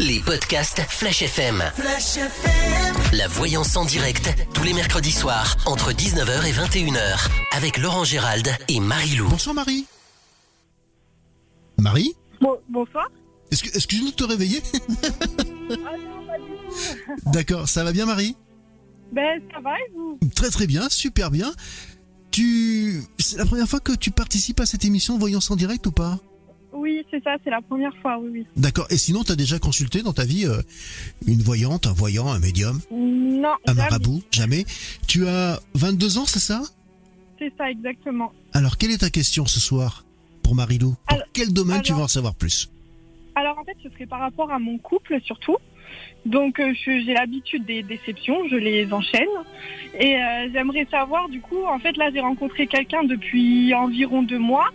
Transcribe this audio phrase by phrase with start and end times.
[0.00, 1.62] Les podcasts Flash FM.
[1.76, 3.16] Flash FM.
[3.16, 8.48] La voyance en direct, tous les mercredis soirs, entre 19h et 21h, avec Laurent Gérald
[8.68, 9.28] et Marie-Lou.
[9.28, 9.86] Bonsoir Marie.
[11.78, 13.08] Marie Bon, bonsoir.
[13.50, 14.62] Est-ce que, est-ce que je viens de te réveiller
[15.70, 15.94] Ah.
[17.32, 18.36] D'accord, ça va bien Marie
[19.12, 20.18] Ben, ça va et vous?
[20.34, 21.52] Très très bien, super bien.
[22.30, 23.02] Tu...
[23.18, 26.18] C'est la première fois que tu participes à cette émission Voyance en direct ou pas?
[26.74, 28.46] Oui, c'est ça, c'est la première fois, oui, oui.
[28.56, 30.60] D'accord, et sinon t'as déjà consulté dans ta vie euh,
[31.26, 33.78] une voyante, un voyant, un médium, Non, un jamais.
[33.82, 34.22] marabout?
[34.32, 34.64] Jamais.
[35.06, 36.62] Tu as 22 ans, c'est ça?
[37.38, 38.32] C'est ça, exactement.
[38.52, 40.04] Alors quelle est ta question ce soir
[40.42, 40.94] pour Marilou?
[41.06, 42.68] Pour Alors- quel domaine tu veux en savoir plus?
[43.36, 45.56] Alors, en fait, ce serait par rapport à mon couple, surtout.
[46.24, 49.26] Donc, euh, j'ai l'habitude des déceptions, je les enchaîne.
[49.98, 54.38] Et euh, j'aimerais savoir, du coup, en fait, là, j'ai rencontré quelqu'un depuis environ deux
[54.38, 54.66] mois.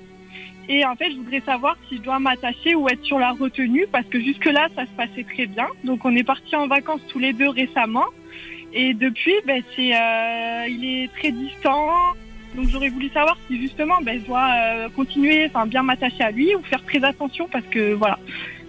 [0.71, 3.87] Et en fait, je voudrais savoir si je dois m'attacher ou être sur la retenue,
[3.91, 5.67] parce que jusque-là, ça se passait très bien.
[5.83, 8.05] Donc, on est partis en vacances tous les deux récemment.
[8.71, 11.87] Et depuis, ben, c'est, euh, il est très distant.
[12.55, 16.29] Donc, j'aurais voulu savoir si justement, ben, je dois euh, continuer, enfin, bien m'attacher à
[16.29, 18.19] lui ou faire très attention, parce que voilà.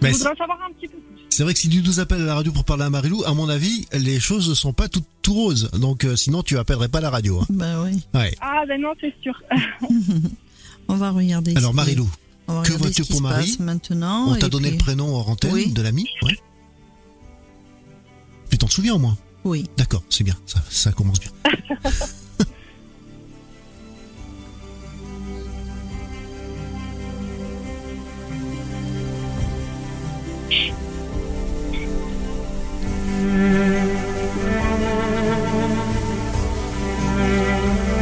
[0.01, 1.21] Ben, je voudrais en savoir un petit peu plus.
[1.29, 3.33] C'est vrai que si tu nous appelles à la radio pour parler à Marilou, à
[3.33, 5.69] mon avis, les choses ne sont pas toutes tout roses.
[5.71, 7.39] Donc euh, sinon, tu appellerais pas la radio.
[7.39, 7.45] hein.
[7.49, 8.03] Bah oui.
[8.13, 8.33] Ouais.
[8.41, 9.39] Ah, ben non, c'est sûr.
[10.91, 11.55] On va regarder.
[11.55, 12.09] Alors Marilou,
[12.65, 14.27] que vois-tu pour Marie maintenant.
[14.27, 15.71] on t'a donné puis- le prénom antenne Oui.
[15.71, 16.37] de l'ami Ouais.
[18.49, 19.69] Tu t'en souviens au moins Oui.
[19.77, 21.31] D'accord, c'est bien, ça, ça commence bien.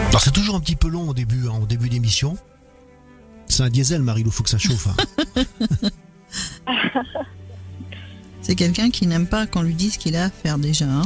[0.10, 2.38] Alors c'est toujours un petit peu long au début, hein, au début d'émission.
[3.59, 4.88] C'est un diesel, Marilou, faut que ça chauffe.
[4.88, 4.95] hein.
[8.41, 10.85] C'est quelqu'un qui n'aime pas qu'on lui dise ce qu'il a à faire déjà.
[10.85, 11.02] hein.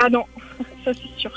[0.00, 0.24] Ah non,
[0.84, 1.30] ça c'est sûr.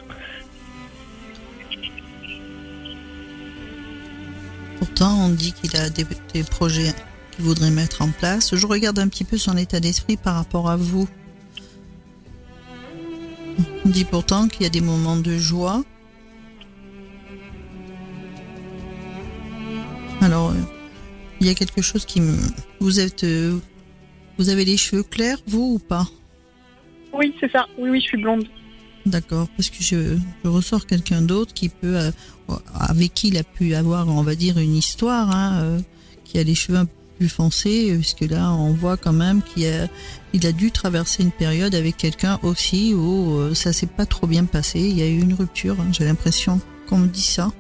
[4.78, 6.94] Pourtant, on dit qu'il a des, des projets
[7.32, 8.54] qu'il voudrait mettre en place.
[8.54, 11.08] Je regarde un petit peu son état d'esprit par rapport à vous.
[13.86, 15.82] On dit pourtant qu'il y a des moments de joie.
[20.22, 20.56] Alors, euh,
[21.40, 22.36] il y a quelque chose qui me...
[22.80, 23.24] Vous êtes...
[23.24, 23.58] euh,
[24.38, 26.08] Vous avez les cheveux clairs, vous, ou pas?
[27.14, 27.66] Oui, c'est ça.
[27.78, 28.46] Oui, oui, je suis blonde.
[29.06, 32.12] D'accord, parce que je, je ressors quelqu'un d'autre qui peut, euh,
[32.76, 35.80] avec qui il a pu avoir, on va dire, une histoire, hein, euh,
[36.24, 39.66] qui a les cheveux un peu plus foncés, puisque là, on voit quand même qu'il
[39.68, 39.88] a,
[40.34, 44.28] il a dû traverser une période avec quelqu'un aussi où euh, ça s'est pas trop
[44.28, 44.80] bien passé.
[44.80, 45.78] Il y a eu une rupture.
[45.82, 47.52] hein, J'ai l'impression qu'on me dit ça.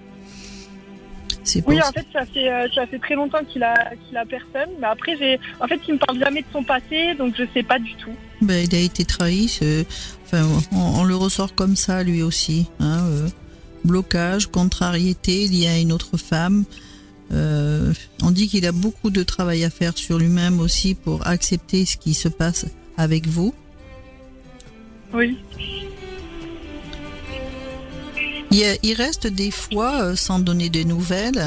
[1.43, 3.73] C'est Oui, en fait, ça fait, euh, ça fait très longtemps qu'il a,
[4.07, 4.69] qu'il a personne.
[4.79, 7.63] Mais après, j'ai, en fait, il me parle jamais de son passé, donc je sais
[7.63, 8.13] pas du tout.
[8.41, 9.59] Ben, il a été trahi.
[10.25, 12.67] Enfin, on, on le ressort comme ça, lui aussi.
[12.79, 13.27] Hein, euh,
[13.83, 16.65] blocage, contrariété lié à une autre femme.
[17.33, 21.85] Euh, on dit qu'il a beaucoup de travail à faire sur lui-même aussi pour accepter
[21.85, 22.65] ce qui se passe
[22.97, 23.53] avec vous.
[25.13, 25.37] Oui.
[28.51, 31.43] Il, reste des fois euh, sans donner de nouvelles.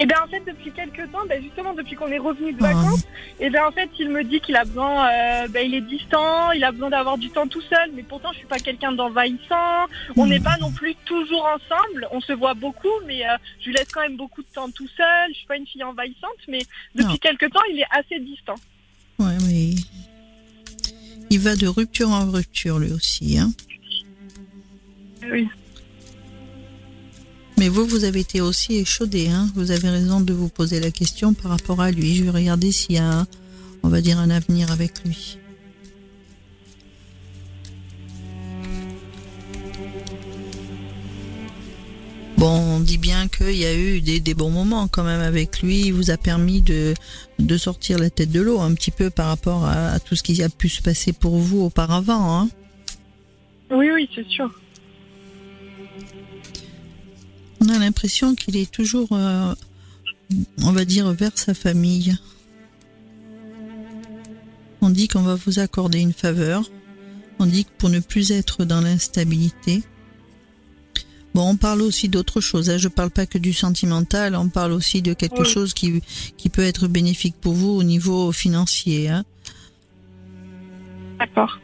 [0.00, 3.02] Et bien, en fait, depuis quelques temps, ben, justement, depuis qu'on est revenu de vacances,
[3.40, 6.52] et bien, en fait, il me dit qu'il a besoin, euh, ben, il est distant,
[6.52, 9.86] il a besoin d'avoir du temps tout seul, mais pourtant, je suis pas quelqu'un d'envahissant.
[10.16, 10.28] On Hmm.
[10.28, 12.06] n'est pas non plus toujours ensemble.
[12.12, 14.86] On se voit beaucoup, mais euh, je lui laisse quand même beaucoup de temps tout
[14.96, 15.30] seul.
[15.32, 16.60] Je suis pas une fille envahissante, mais
[16.94, 17.16] depuis Non.
[17.16, 18.54] quelques temps, il est assez distant.
[19.18, 19.70] Ouais, mais
[21.30, 23.36] il va de rupture en rupture lui aussi.
[23.38, 23.50] Hein.
[25.22, 25.48] Oui.
[27.58, 29.28] Mais vous, vous avez été aussi échaudé.
[29.28, 29.50] Hein.
[29.54, 32.14] Vous avez raison de vous poser la question par rapport à lui.
[32.14, 33.26] Je vais regarder s'il y a,
[33.82, 35.38] on va dire, un avenir avec lui.
[42.36, 45.60] Bon, on dit bien qu'il y a eu des, des bons moments quand même avec
[45.60, 45.86] lui.
[45.86, 46.94] Il vous a permis de,
[47.40, 50.22] de sortir la tête de l'eau un petit peu par rapport à, à tout ce
[50.22, 52.38] qui a pu se passer pour vous auparavant.
[52.38, 52.48] Hein.
[53.72, 54.48] Oui, oui, c'est sûr.
[57.68, 59.54] On a l'impression qu'il est toujours, euh,
[60.62, 62.16] on va dire, vers sa famille.
[64.80, 66.70] On dit qu'on va vous accorder une faveur.
[67.38, 69.82] On dit que pour ne plus être dans l'instabilité.
[71.34, 72.70] Bon, on parle aussi d'autre chose.
[72.70, 72.78] Hein.
[72.78, 74.34] Je parle pas que du sentimental.
[74.34, 75.48] On parle aussi de quelque Oui.
[75.48, 76.00] chose qui,
[76.38, 79.10] qui peut être bénéfique pour vous au niveau financier.
[79.10, 79.24] Hein.
[81.18, 81.58] D'accord.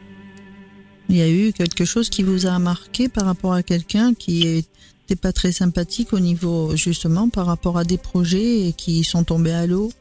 [1.09, 4.65] Il y a eu quelque chose qui vous a marqué par rapport à quelqu'un qui
[5.05, 9.23] était pas très sympathique au niveau justement par rapport à des projets et qui sont
[9.23, 9.91] tombés à l'eau?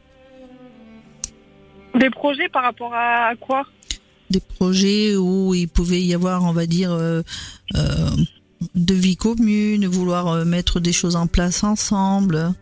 [1.95, 3.67] Des projets par rapport à, à quoi?
[4.31, 7.23] Des projets où il pouvait y avoir, on va dire, euh,
[7.77, 8.11] euh,
[8.75, 12.53] de vie commune, vouloir euh, mettre des choses en place ensemble.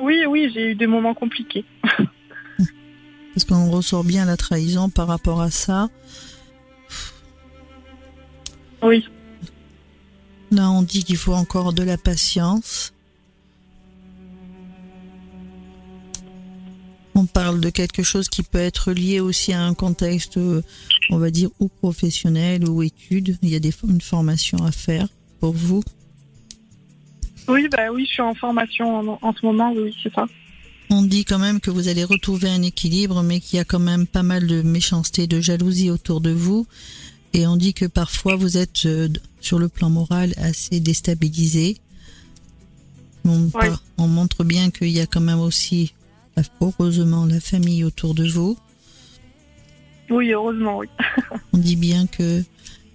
[0.00, 1.64] Oui, oui, j'ai eu des moments compliqués.
[3.34, 5.88] Parce qu'on ressort bien la trahison par rapport à ça.
[8.82, 9.04] Oui.
[10.50, 12.92] Là, on dit qu'il faut encore de la patience.
[17.14, 20.62] On parle de quelque chose qui peut être lié aussi à un contexte, euh,
[21.10, 23.36] on va dire, ou professionnel ou études.
[23.42, 25.08] Il y a des, une formation à faire
[25.40, 25.82] pour vous.
[27.48, 30.26] Oui, bah oui, je suis en formation en, en ce moment, oui, c'est ça.
[30.90, 33.78] On dit quand même que vous allez retrouver un équilibre, mais qu'il y a quand
[33.78, 36.66] même pas mal de méchanceté, de jalousie autour de vous.
[37.34, 39.08] Et on dit que parfois vous êtes euh,
[39.40, 41.76] sur le plan moral assez déstabilisé.
[43.24, 43.50] On, Ouais.
[43.68, 45.92] par- on montre bien qu'il y a quand même aussi,
[46.60, 48.58] heureusement, la famille autour de vous.
[50.10, 50.86] Oui, heureusement, oui.
[51.52, 52.42] On dit bien que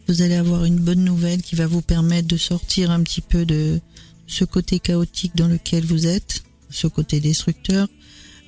[0.08, 3.46] vous allez avoir une bonne nouvelle qui va vous permettre de sortir un petit peu
[3.46, 3.80] de
[4.26, 7.88] ce côté chaotique dans lequel vous êtes, ce côté destructeur.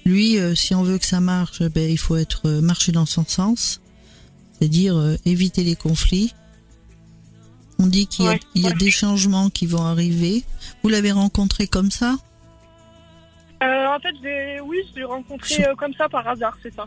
[0.03, 3.06] Lui, euh, si on veut que ça marche, ben, il faut être euh, marcher dans
[3.06, 3.81] son sens,
[4.57, 6.33] c'est-à-dire euh, éviter les conflits.
[7.80, 8.75] On dit qu'il y a, Ouais, il y a ouais.
[8.75, 10.44] des changements qui vont arriver.
[10.83, 12.16] Vous l'avez rencontré comme ça?
[13.63, 14.13] Euh, en fait,
[14.66, 16.86] oui, je l'ai rencontré Sur- euh, comme ça par hasard, c'est ça.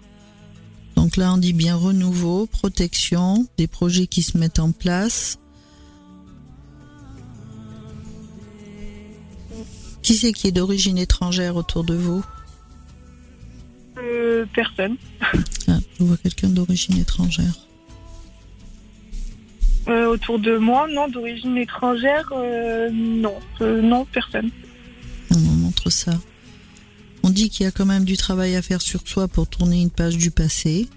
[0.97, 5.39] Donc là, on dit bien renouveau, protection, des projets qui se mettent en place.
[10.03, 12.25] Qui c'est qui est d'origine étrangère autour de vous?
[13.99, 14.97] Euh, personne.
[15.69, 17.53] ah, Je vois quelqu'un d'origine étrangère.
[19.89, 24.51] Euh, autour de moi, non, d'origine étrangère, euh, non, Euh, non, personne.
[25.35, 26.13] On montre ça.
[27.23, 29.81] On dit qu'il y a quand même du travail à faire sur soi pour tourner
[29.81, 30.89] une page du passé.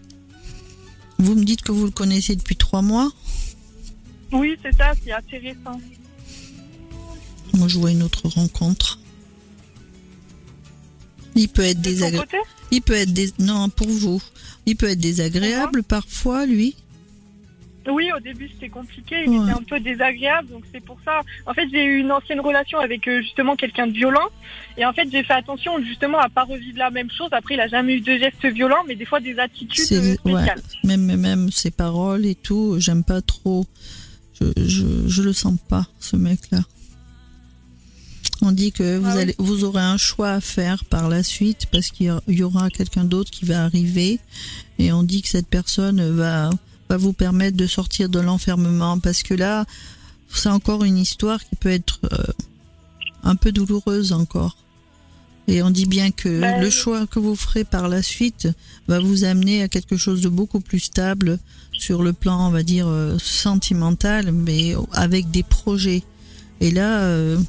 [1.20, 3.12] Vous me dites que vous le connaissez depuis trois mois
[4.32, 5.80] Oui, c'est ça, c'est récent.
[7.54, 9.00] Moi, je vois une autre rencontre.
[11.36, 12.28] Il peut être désagréable.
[12.72, 14.22] Il peut être dés- non pour vous.
[14.66, 16.76] Il peut être désagréable parfois, lui.
[17.90, 19.44] Oui, au début c'était compliqué, il Ouais.
[19.50, 21.22] était un peu désagréable, donc c'est pour ça.
[21.48, 24.28] En fait, j'ai eu une ancienne relation avec euh, justement quelqu'un de violent,
[24.78, 27.30] et en fait j'ai fait attention justement à pas revivre la même chose.
[27.32, 30.34] Après, il a jamais eu de gestes violents, mais des fois des attitudes euh, ouais.
[30.34, 30.62] spéciales.
[30.84, 33.66] Même même ses paroles et tout, j'aime pas trop.
[34.40, 36.60] Je, je je le sens pas ce mec-là.
[38.44, 39.22] On dit que vous Ah oui.
[39.22, 43.04] allez vous aurez un choix à faire par la suite parce qu'il y aura quelqu'un
[43.06, 44.20] d'autre qui va arriver
[44.80, 46.50] et on dit que cette personne va
[46.92, 49.66] va vous permettre de sortir de l'enfermement parce que là
[50.34, 52.18] c'est encore une histoire qui peut être euh,
[53.24, 54.58] un peu douloureuse encore.
[55.48, 58.50] Et on dit bien que Ben, le choix que vous ferez par la suite
[58.90, 61.40] va vous amener à quelque chose de beaucoup plus stable
[61.72, 66.04] sur le plan, on va dire, euh, sentimental, mais avec des projets.
[66.60, 67.40] Et là, euh,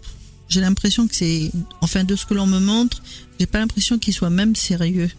[0.49, 1.51] j'ai l'impression que c'est,
[1.81, 3.03] enfin, de ce que l'on me montre,
[3.41, 5.11] j'ai pas l'impression qu'il soit même sérieux.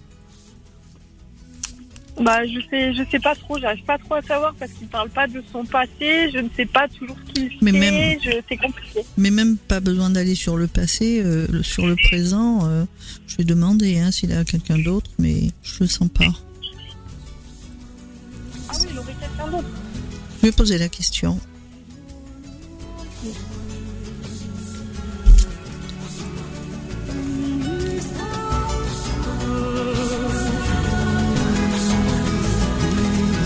[2.22, 5.10] Bah, je sais, je sais pas trop, j'arrive pas trop à savoir parce qu'il parle
[5.10, 8.30] pas de son passé, je ne sais pas toujours ce qu'il Mais fait, même- je,
[8.48, 9.00] c'est compliqué.
[9.18, 12.68] Mais même pas besoin d'aller sur le passé, euh, sur le présent.
[12.70, 12.86] euh,
[13.26, 16.26] je vais demander hein, s'il a quelqu'un d'autre, mais je le sens pas.
[18.70, 19.68] Ah oui, il aurait quelqu'un d'autre.
[20.42, 21.40] Je vais poser la question.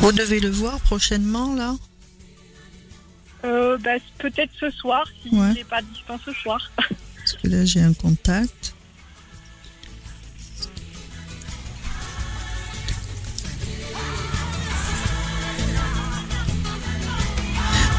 [0.01, 1.75] Vous devez le voir prochainement, là
[3.43, 5.53] Euh, bah, peut-être ce soir, si Ouais.
[5.53, 6.71] n'est pas distant ce soir.
[6.77, 8.73] Parce que là, j'ai un contact.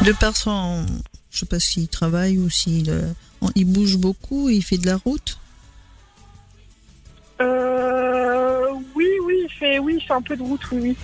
[0.04, 0.86] De par son...
[1.30, 2.90] Je sais pas s'il travaille ou s'il...
[2.90, 3.12] euh,
[3.54, 5.38] il bouge beaucoup, il fait de la route?
[7.40, 10.96] Euh, oui, oui, il fait, oui, il fait un peu de route, oui, oui.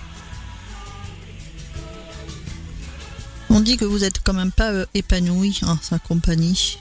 [3.64, 6.78] Dit que vous êtes quand même pas euh, épanoui en sa compagnie.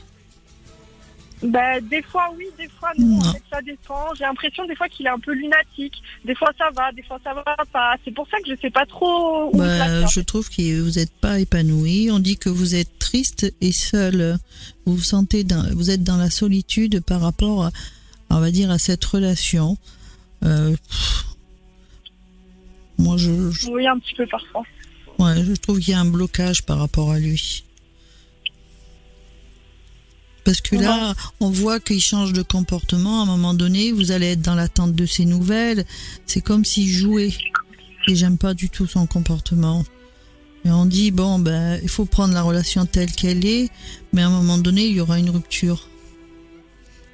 [1.42, 3.18] Bah, des fois, oui, des fois, non.
[3.18, 3.20] Non.
[3.28, 4.06] En fait, ça dépend.
[4.18, 6.02] J'ai l'impression des fois qu'il est un peu lunatique.
[6.24, 7.96] Des fois, ça va, des fois, ça va pas.
[8.06, 10.06] C'est pour ça que je sais pas trop où Bah, placer.
[10.14, 12.10] je trouve que vous n'êtes pas épanoui.
[12.12, 14.38] On dit que vous êtes triste et seul.
[14.86, 17.72] Vous vous sentez, dans, vous êtes dans la solitude par rapport, à,
[18.30, 19.78] on va dire, à cette relation.
[20.46, 20.74] Euh,
[22.98, 24.64] moi, je, je- Oui, un petit peu parfois.
[25.24, 27.64] Ouais, je trouve qu'il y a un blocage par rapport à lui.
[30.44, 33.22] Parce que là, on voit qu'il change de comportement.
[33.22, 35.86] À un moment donné, vous allez être dans l'attente de ses nouvelles.
[36.26, 37.34] C'est comme s'il jouait.
[38.08, 39.86] Et j'aime pas du tout son comportement.
[40.66, 43.70] Et on dit, bon, ben, il faut prendre la relation telle qu'elle est,
[44.12, 45.90] mais à un moment donné, il y aura une rupture.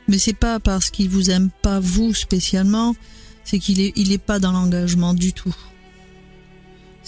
[0.07, 2.95] Mais c'est pas parce qu'il vous aime pas vous spécialement,
[3.43, 5.55] c'est qu'il est, il est pas dans l'engagement du tout.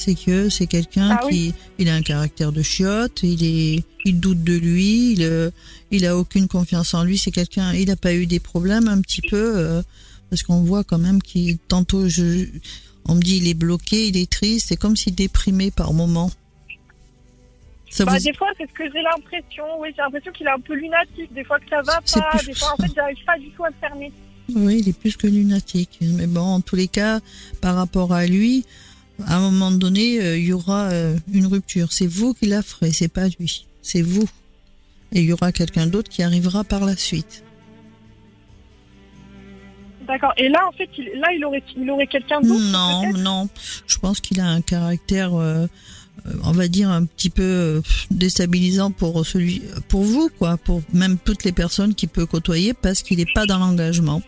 [0.03, 1.31] C'est que c'est quelqu'un Ah oui.
[1.31, 1.53] qui,
[1.84, 5.51] il a un caractère de chiotte, il est, il doute de lui, il, euh,
[5.91, 7.17] il a aucune confiance en lui.
[7.20, 9.81] C'est quelqu'un, il a pas eu des problèmes un petit peu, euh,
[10.31, 12.48] parce qu'on voit quand même qu'il, tantôt je,
[13.05, 16.31] on me dit il est bloqué, il est triste, c'est comme s'il déprimait par moment.
[17.89, 19.63] Ça Bah, vous- Des fois, c'est ce que j'ai l'impression.
[19.79, 21.34] Oui, j'ai l'impression qu'il est un peu lunatique.
[21.34, 22.38] Des fois que ça va pas.
[22.38, 24.12] plus- Des fois, en fait, j'arrive pas du tout à le fermer.
[24.55, 25.98] Oui, il est plus que lunatique.
[26.01, 27.20] Mais bon, en tous les cas,
[27.60, 28.65] par rapport à lui,
[29.28, 31.92] à un moment donné, euh, il y aura euh, une rupture.
[31.92, 33.66] C'est vous qui la ferez, c'est pas lui.
[33.82, 34.28] C'est vous.
[35.12, 37.44] Et il y aura quelqu'un d'autre qui arrivera par la suite.
[40.08, 40.34] D'accord.
[40.38, 42.72] Et là, en fait, il, là, il aurait, il aurait quelqu'un d'autre.
[42.72, 43.50] Non, non.
[43.88, 45.68] Je pense qu'il a un caractère, euh,
[46.44, 51.44] on va dire, un petit peu déstabilisant pour celui, pour vous, quoi, pour même toutes
[51.44, 54.22] les personnes qu'il peut côtoyer, parce qu'il n'est pas dans l'engagement.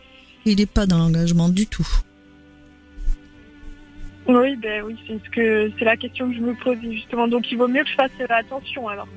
[0.46, 1.88] Il n'est pas dans l'engagement du tout.
[4.28, 7.28] Oui, ben oui, c'est ce que c'est la question que je me pose justement.
[7.28, 9.08] Donc, il vaut mieux que je fasse euh, attention alors.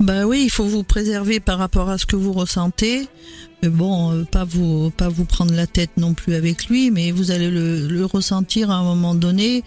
[0.00, 3.06] Bah oui, il faut vous préserver par rapport à ce que vous ressentez.
[3.62, 7.30] Bon, euh, pas vous pas vous prendre la tête non plus avec lui, mais vous
[7.30, 9.62] allez le, le ressentir à un moment donné.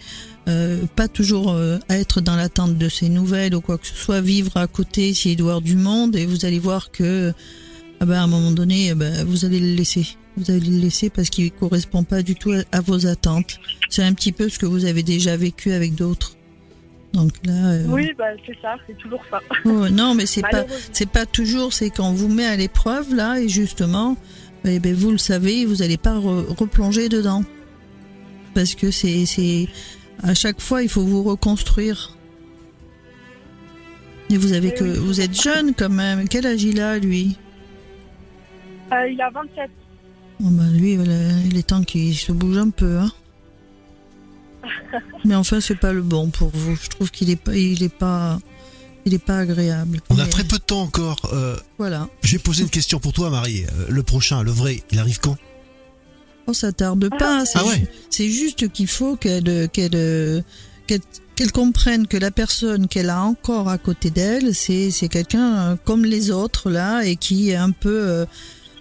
[0.48, 4.20] Euh, pas toujours euh, être dans l'attente de ses nouvelles ou quoi que ce soit,
[4.20, 7.32] vivre à côté s'il doit avoir du monde et vous allez voir que
[8.00, 10.16] ah ben, à un moment donné, eh ben, vous allez le laisser.
[10.36, 13.58] Vous allez le laisser parce qu'il correspond pas du tout à, vos attentes.
[13.90, 16.36] C'est un petit peu ce que vous avez déjà vécu avec d'autres.
[17.12, 19.40] Donc là, euh, Oui, bah c'est ça, c'est toujours ça.
[19.64, 23.40] oh, non, mais c'est pas c'est pas toujours, c'est qu'on vous met à l'épreuve là
[23.40, 24.16] et justement,
[24.64, 27.42] eh ben, vous le savez, vous n'allez pas re- replonger dedans
[28.54, 29.66] parce que c'est c'est
[30.22, 32.16] à chaque fois il faut vous reconstruire.
[34.30, 34.96] Et vous avez Eh que oui.
[34.98, 36.28] vous êtes jeune quand même.
[36.28, 37.36] Quel âge il a lui?
[38.92, 39.68] Euh, il a 27.
[40.40, 41.14] Oh, bah, Lui, voilà,
[41.46, 42.98] il est temps qu'il se bouge un peu.
[42.98, 43.12] Hein.
[45.24, 46.76] Mais enfin, c'est pas le bon pour vous.
[46.82, 48.38] Je trouve qu'il est pas, il est pas,
[49.04, 50.00] il est pas agréable.
[50.10, 51.30] On a Mais très peu de temps encore.
[51.32, 52.08] Euh, Voilà.
[52.22, 53.64] je vais poser une question pour toi, Marie.
[53.64, 55.36] Euh, le prochain, le vrai, il arrive quand?
[56.46, 57.44] Oh, ça tarde pas.
[57.44, 57.76] C'est Ah ouais.
[57.76, 60.44] ju- c'est juste qu'il faut qu'elle qu'elle
[60.86, 61.00] qu'elle
[61.36, 65.76] qu'elle comprenne que la personne qu'elle a encore à côté d'elle, c'est c'est quelqu'un euh,
[65.84, 68.26] comme les autres là et qui est un peu euh,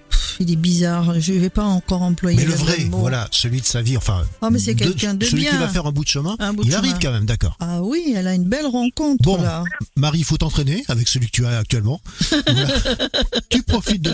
[0.09, 1.19] pff, il est bizarre.
[1.19, 2.97] Je vais pas encore employer Mais le vrai vrai, mot.
[2.99, 4.23] voilà, celui de sa vie, enfin.
[4.41, 5.51] Ah, mais c'est quelqu'un de Celui bien.
[5.51, 6.99] qui va faire un bout de chemin, bout il de arrive chemin.
[7.01, 7.55] quand même, d'accord.
[7.59, 9.41] Ah oui, elle a une belle rencontre Bon.
[9.41, 9.63] là.
[9.95, 12.01] Marie, il faut t'entraîner avec celui que tu as actuellement.
[13.49, 14.11] Tu profites de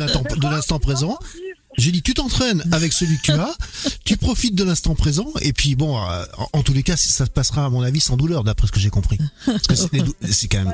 [0.49, 1.17] l'instant présent.
[1.77, 3.55] J'ai dit, tu t'entraînes avec celui que tu as,
[4.05, 7.25] tu profites de l'instant présent, et puis bon, euh, en, en tous les cas, ça
[7.25, 9.17] se passera à mon avis sans douleur, d'après ce que j'ai compris.
[9.45, 10.73] Parce que c'est quand même.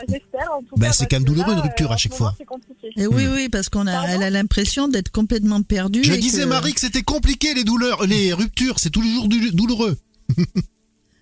[0.77, 2.36] Bah, tout c'est quand même que douloureux, là, une rupture euh, à en chaque fois.
[2.38, 2.89] C'est compliqué.
[2.98, 6.03] Et oui, oui, parce qu'on a, elle a l'impression d'être complètement perdue.
[6.03, 9.98] Je et disais, que- Marie, que c'était compliqué les douleurs, les ruptures, c'est toujours douloureux.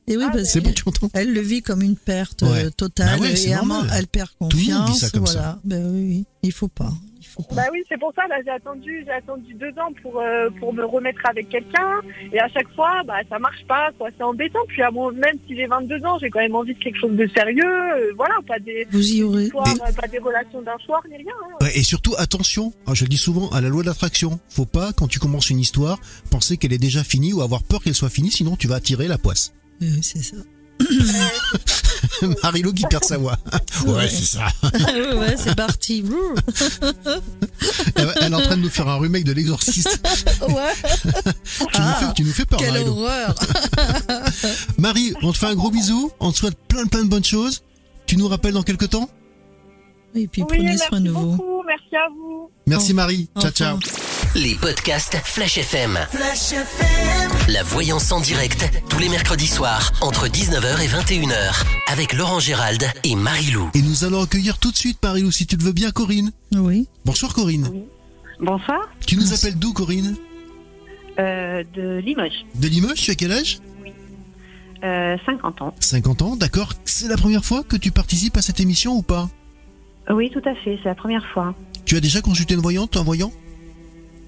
[0.07, 2.65] Et oui, Ah, parce bon, tu entends Elle le vit comme une perte Ouais.
[2.65, 3.95] euh, totale Bah ouais, c'est et à un moment, normal.
[3.99, 4.99] elle perd le monde vit confiance.
[4.99, 5.33] ça comme ça.
[5.33, 5.59] voilà.
[5.63, 6.91] Ben oui, oui, il faut pas.
[7.29, 7.55] Il faut pas.
[7.55, 10.73] Bah oui, c'est pour ça, là, j'ai attendu, j'ai attendu deux ans pour, euh, pour
[10.73, 12.01] me remettre avec quelqu'un.
[12.33, 14.09] Et à chaque fois, bah, ça marche pas, quoi.
[14.17, 14.59] C'est embêtant.
[14.67, 17.15] Puis, à mon, même si j'ai 22 ans, j'ai quand même envie de quelque chose
[17.15, 17.63] de sérieux.
[17.65, 19.43] euh, voilà, pas des, Vous y aurez.
[19.43, 21.33] histoires, euh, pas des relations d'un soir, ni rien.
[21.51, 21.57] hein.
[21.61, 24.39] Ouais, Et surtout, attention, hein, je le dis souvent, à la loi d'attraction.
[24.49, 25.99] Faut pas, quand tu commences une histoire,
[26.31, 29.07] penser qu'elle est déjà finie ou avoir peur qu'elle soit finie, sinon tu vas attirer
[29.07, 29.53] la poisse.
[29.81, 30.35] Euh, c'est ça.
[32.43, 33.37] Marilo qui perd sa voix.
[33.85, 34.47] Ouais, c'est ça.
[35.15, 36.03] ouais, c'est parti.
[37.95, 40.01] Elle elle est en train de nous faire un remake de l'exorciste.
[40.47, 40.73] ouais.
[41.73, 43.35] Tu, nous fais, tu nous fais peur, Quelle horreur.
[44.77, 47.63] Marie, on te fait un gros bisou, on te souhaite plein plein de bonnes choses.
[48.05, 49.09] Tu nous rappelles dans quelques temps?
[50.15, 51.58] Et puis Oui, prenez soin de vous.
[51.69, 52.49] Merci à vous.
[52.65, 53.29] Merci Marie.
[53.39, 53.77] Ciao ciao.
[54.33, 55.99] Les podcasts Flash FM.
[57.47, 62.83] La voyance en direct, tous les mercredis soirs, entre 19h et 21h, avec Laurent Gérald
[63.03, 63.69] et Marie-Lou.
[63.75, 66.31] Et nous allons accueillir tout de suite Marilou, si tu le veux bien, Corinne.
[66.55, 66.87] Oui.
[67.05, 67.69] Bonsoir Corinne.
[68.39, 70.15] Bonsoir, Tu nous appelles d'où Corinne
[71.19, 73.59] euh, de Limoges, De Limoges, tu as quel âge
[74.83, 75.75] euh, 50 ans.
[75.79, 76.73] 50 ans, d'accord.
[76.85, 79.29] C'est la première fois que tu participes à cette émission ou pas
[80.09, 81.53] Oui, tout à fait, c'est la première fois.
[81.85, 83.31] Tu as déjà consulté une voyante, un voyant?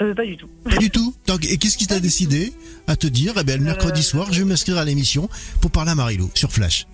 [0.02, 0.48] Euh, pas du tout.
[0.64, 1.14] Pas du tout?
[1.28, 2.54] Donc, et qu'est-ce qui t'a décidé
[2.88, 5.30] à te dire, eh bien, le mercredi Euh, soir, je vais m'inscrire à l'émission
[5.62, 6.88] pour parler à Marilou sur Flash?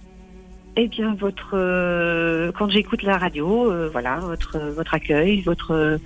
[0.76, 6.00] Eh bien, votre euh, quand j'écoute la radio, euh, voilà, votre votre accueil, votre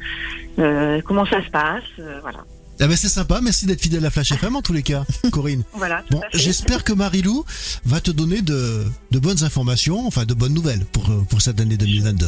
[0.59, 1.83] euh, comment ça se passe,
[2.21, 2.45] voilà.
[2.79, 5.63] Ah ben c'est sympa, merci d'être fidèle à Flash FM en tous les cas, Corinne.
[5.73, 6.03] Voilà.
[6.09, 7.43] Bon, j'espère que Marilou
[7.83, 11.77] va te donner de, de bonnes informations, enfin de bonnes nouvelles pour, pour cette année
[11.77, 12.27] 2022.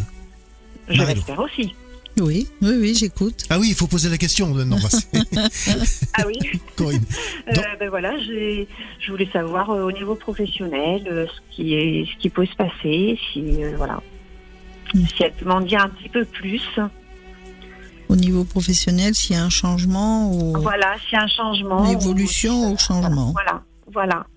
[0.90, 1.74] Je l'espère aussi.
[2.20, 3.46] Oui, oui, oui, j'écoute.
[3.50, 6.38] Ah oui, il faut poser la question maintenant, bah, c'est- Ah oui.
[6.78, 7.04] Corinne.
[7.48, 8.68] Euh, ben voilà, j'ai-
[9.00, 12.56] je voulais savoir euh, au niveau professionnel euh, ce qui est, ce qui peut se
[12.56, 14.00] passer, si euh, voilà,
[14.94, 15.06] Mm.
[15.08, 16.62] si elle peut m'en dire un petit peu plus.
[18.10, 21.84] Au niveau professionnel, s'il y a un changement ou Voilà, s'il y a un changement.
[21.86, 23.32] une évolution ou- ou changement.
[23.32, 24.28] Voilà, voilà.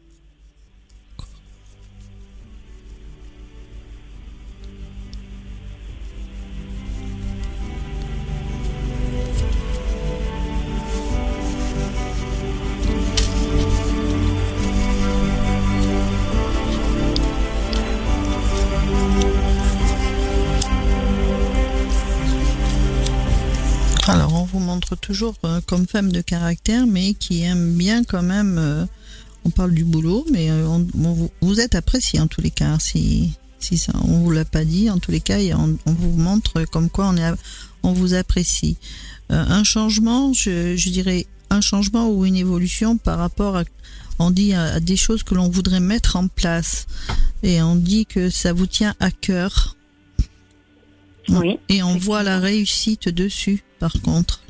[25.07, 28.57] Toujours euh, comme femme de caractère, mais qui aime bien quand même.
[28.59, 28.85] euh,
[29.45, 32.77] on parle du boulot, mais euh, on- on vous- êtes apprécié en tous les cas.
[32.81, 36.11] Si, si ça, on vous l'a pas dit, en tous les cas, on, on vous
[36.17, 37.37] montre comme quoi on, est, a-
[37.85, 38.77] on vous apprécie.
[39.29, 43.63] Un changement, je, je dirais un changement ou une évolution par rapport à,
[44.19, 46.87] on dit à, à des choses que l'on voudrait mettre en place,
[47.45, 49.77] et on dit que ça vous tient à cœur.
[51.29, 51.59] Oui.
[51.69, 54.41] Et on voit la réussite dessus, par contre.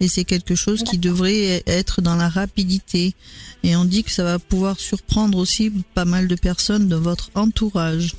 [0.00, 3.14] Et c'est quelque chose qui devrait être dans la rapidité.
[3.62, 7.30] Et on dit que ça va pouvoir surprendre aussi pas mal de personnes de votre
[7.34, 8.14] entourage.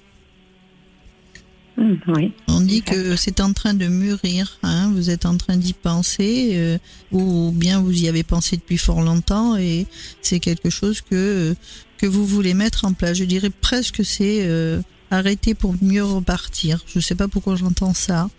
[1.80, 2.34] Mm, oui.
[2.50, 6.52] On dit que c'est en train de mûrir, hein, vous êtes en train d'y penser,
[6.54, 6.78] euh,
[7.12, 9.88] ou bien vous y avez pensé depuis fort longtemps, et
[10.22, 11.56] c'est quelque chose que,
[11.98, 13.18] que vous voulez mettre en place.
[13.18, 16.84] Je dirais presque c'est euh, arrêter pour mieux repartir.
[16.86, 18.30] Je sais pas pourquoi j'entends ça.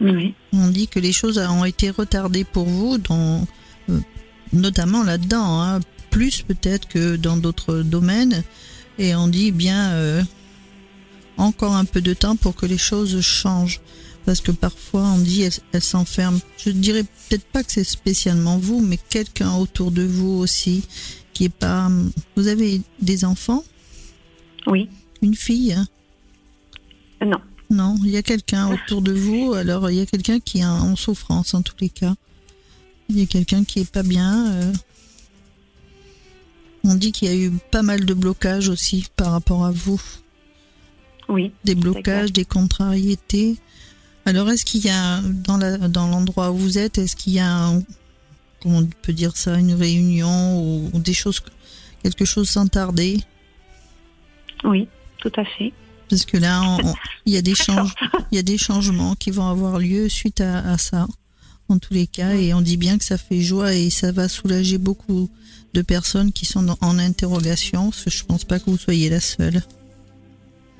[0.00, 0.34] Oui.
[0.52, 3.46] On dit que les choses ont été retardées pour vous, dans,
[3.90, 3.98] euh,
[4.52, 5.80] notamment là-dedans, hein,
[6.10, 8.42] plus peut-être que dans d'autres domaines.
[8.98, 10.22] Et on dit bien euh,
[11.36, 13.80] encore un peu de temps pour que les choses changent.
[14.26, 16.40] Parce que parfois on dit elles, elles s'enferment.
[16.58, 20.84] Je dirais peut-être pas que c'est spécialement vous, mais quelqu'un autour de vous aussi
[21.32, 21.90] qui est pas.
[22.36, 23.64] Vous avez des enfants,
[24.66, 24.88] Oui.
[25.22, 25.72] une fille?
[25.72, 25.86] hein
[27.24, 27.40] Non.
[27.70, 29.52] Non, il y a quelqu'un autour de vous.
[29.54, 32.14] Alors, il y a quelqu'un qui est en souffrance en tous les cas.
[33.08, 34.52] Il y a quelqu'un qui est pas bien.
[34.52, 34.72] euh.
[36.84, 40.00] On dit qu'il y a eu pas mal de blocages aussi par rapport à vous.
[41.28, 41.52] Oui.
[41.64, 43.56] Des blocages, des contrariétés.
[44.24, 47.38] Alors, est-ce qu'il y a, dans la- dans l'endroit où vous êtes, est-ce qu'il y
[47.38, 47.82] a, un-
[48.62, 51.40] comment on peut dire ça, une réunion ou, ou des choses,
[52.02, 53.20] quelque chose sans tarder?
[54.64, 54.88] Oui.
[55.18, 55.72] Tout à fait.
[56.10, 56.76] Parce que là,
[57.24, 57.94] il y a des change-
[58.32, 61.06] il y a des changements qui vont avoir lieu suite à, à ça,
[61.68, 64.28] en tous les cas, et on dit bien que ça fait joie et ça va
[64.28, 65.30] soulager beaucoup
[65.72, 67.92] de personnes qui sont en, interrogation.
[68.06, 69.62] Je pense pas que vous soyez la seule.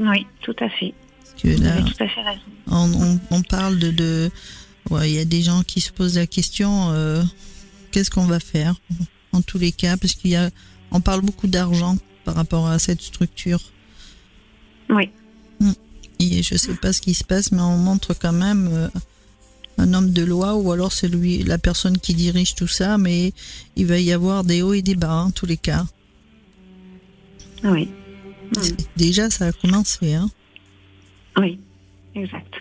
[0.01, 0.27] Oui.
[0.43, 0.93] Tout à fait.
[1.23, 2.41] Parce que Vous là, avez tout à fait raison.
[2.67, 4.31] on, on- on parle de, de,
[4.91, 7.23] ouais, il y a des gens qui se posent la question, euh,
[7.93, 8.75] qu'est-ce qu'on va faire
[9.33, 10.51] En tous les cas, parce qu'il y a,
[10.91, 13.61] on parle beaucoup d'argent par rapport à cette structure.
[14.89, 15.09] Oui.
[16.19, 18.89] Et je sais pas ce qui se passe, mais on montre quand même euh,
[19.79, 23.33] un homme de loi, ou alors c'est lui, la personne qui dirige tout ça, mais
[23.77, 25.87] il va y avoir des hauts et des bas, en tous les cas.
[27.65, 27.89] Oui.
[28.97, 30.15] Déjà, ça a commencé.
[30.15, 30.31] Hein.
[31.39, 31.59] Oui.
[32.15, 32.53] Exact.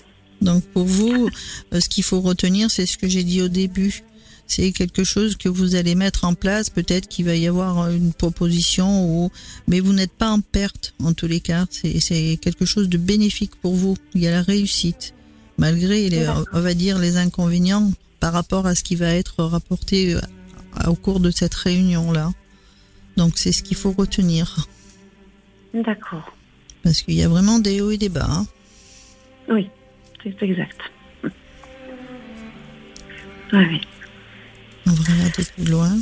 [0.42, 1.30] Donc pour vous,
[1.74, 4.04] euh, ce qu'il faut retenir, c'est ce que j'ai dit au début.
[4.50, 6.72] C'est quelque chose que vous allez mettre en place.
[6.72, 9.32] Peut-être qu'il va y avoir une proposition, ou...
[9.68, 11.68] mais vous n'êtes pas en perte en tous les cas.
[11.70, 13.96] C'est quelque chose de bénéfique pour vous.
[14.16, 15.14] Il y a la réussite,
[15.60, 20.16] malgré, les, on va dire, les inconvénients par rapport à ce qui va être rapporté
[20.16, 20.20] euh,
[20.88, 22.32] au cours de cette réunion-là.
[23.18, 24.68] Donc c'est ce qu'il faut retenir.
[25.76, 26.36] D'accord.
[26.84, 28.28] Parce qu'il y a vraiment des hauts et des bas.
[28.28, 28.48] hein.
[29.48, 29.70] Oui.
[30.24, 30.80] C'est exact.
[31.24, 31.30] Oui.
[33.54, 33.82] oui.
[34.90, 36.00] On va regarder plus loin.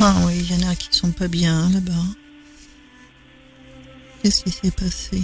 [0.00, 1.92] Ah oui, il y en a qui sont pas bien hein, là-bas.
[4.22, 5.22] Qu'est-ce qui s'est passé?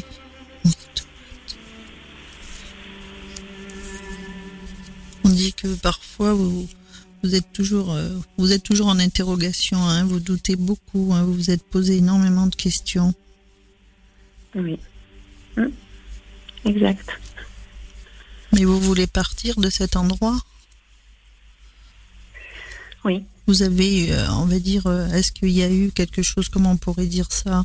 [5.24, 6.68] On dit que parfois vous,
[7.22, 9.78] vous êtes toujours, euh, vous êtes toujours en interrogation.
[9.82, 11.12] hein, vous doutez beaucoup.
[11.14, 13.14] hein, vous vous êtes posé énormément de questions.
[14.54, 14.78] Oui.
[15.56, 15.68] Hmm.
[16.64, 17.08] Exact.
[18.52, 20.38] Mais vous voulez partir de cet endroit?
[23.04, 23.24] Oui.
[23.46, 26.72] Vous avez, euh, on va dire, euh, est-ce qu'il y a eu quelque chose, comment
[26.72, 27.64] on pourrait dire ça,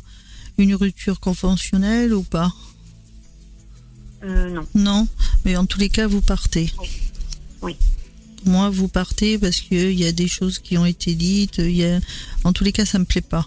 [0.56, 2.52] une rupture conventionnelle ou pas?
[4.24, 4.66] Non.
[4.74, 5.08] Non,
[5.44, 6.72] mais en tous les cas, vous partez.
[7.62, 7.76] Oui.
[8.48, 11.58] Moi, vous partez parce qu'il y a des choses qui ont été dites.
[11.58, 12.00] Y a...
[12.44, 13.46] En tous les cas, ça me plaît pas.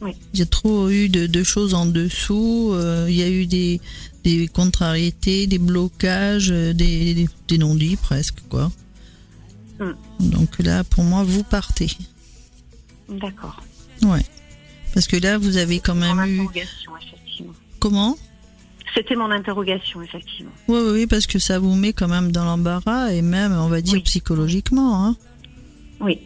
[0.00, 0.12] Oui.
[0.32, 2.70] Il y a trop eu de, de choses en dessous.
[2.72, 3.80] euh, il y a eu des,
[4.24, 8.72] des contrariétés, des blocages, euh, des, des, des non-dits presque, quoi.
[9.78, 9.92] Hmm.
[10.20, 11.90] Donc là, pour moi, vous partez.
[13.08, 13.62] D'accord.
[14.02, 14.24] Ouais.
[14.94, 16.48] Parce que là, vous avez quand même eu.
[17.80, 18.16] Comment?
[18.94, 20.50] C'était mon interrogation, effectivement.
[20.68, 23.80] Oui, oui, parce que ça vous met quand même dans l'embarras et même, on va
[23.80, 24.02] dire, Oui.
[24.02, 25.04] psychologiquement.
[25.06, 25.16] Hein.
[26.00, 26.18] Oui.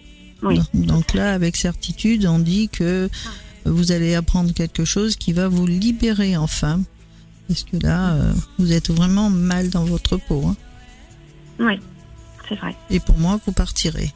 [0.42, 0.57] Oui.
[0.57, 3.09] Donc- Donc là, avec certitude, on dit que
[3.64, 6.81] vous allez apprendre quelque chose qui va vous libérer enfin.
[7.48, 10.46] Parce que là, euh, vous êtes vraiment mal dans votre peau.
[10.46, 10.57] hein.
[11.59, 11.79] Oui.
[12.48, 12.75] C'est vrai.
[12.90, 14.11] Et pour moi, vous partirez.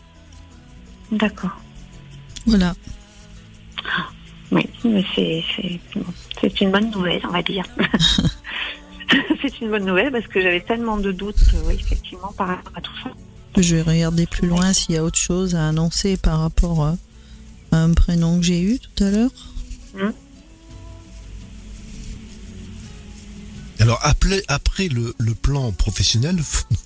[1.12, 1.56] D'accord.
[2.46, 2.74] Voilà.
[4.52, 5.42] Oui, mais c'est
[5.94, 6.04] bon,
[6.60, 7.64] une bonne nouvelle, on va dire.
[9.42, 12.80] c'est une bonne nouvelle parce que j'avais tellement de doutes, euh, effectivement, par rapport à
[12.80, 13.10] tout ça.
[13.56, 16.96] Je vais regarder plus loin s'il y a autre chose à annoncer par rapport à
[17.72, 19.30] un prénom que j'ai eu tout à l'heure.
[23.78, 26.38] Alors après, après le, le plan professionnel,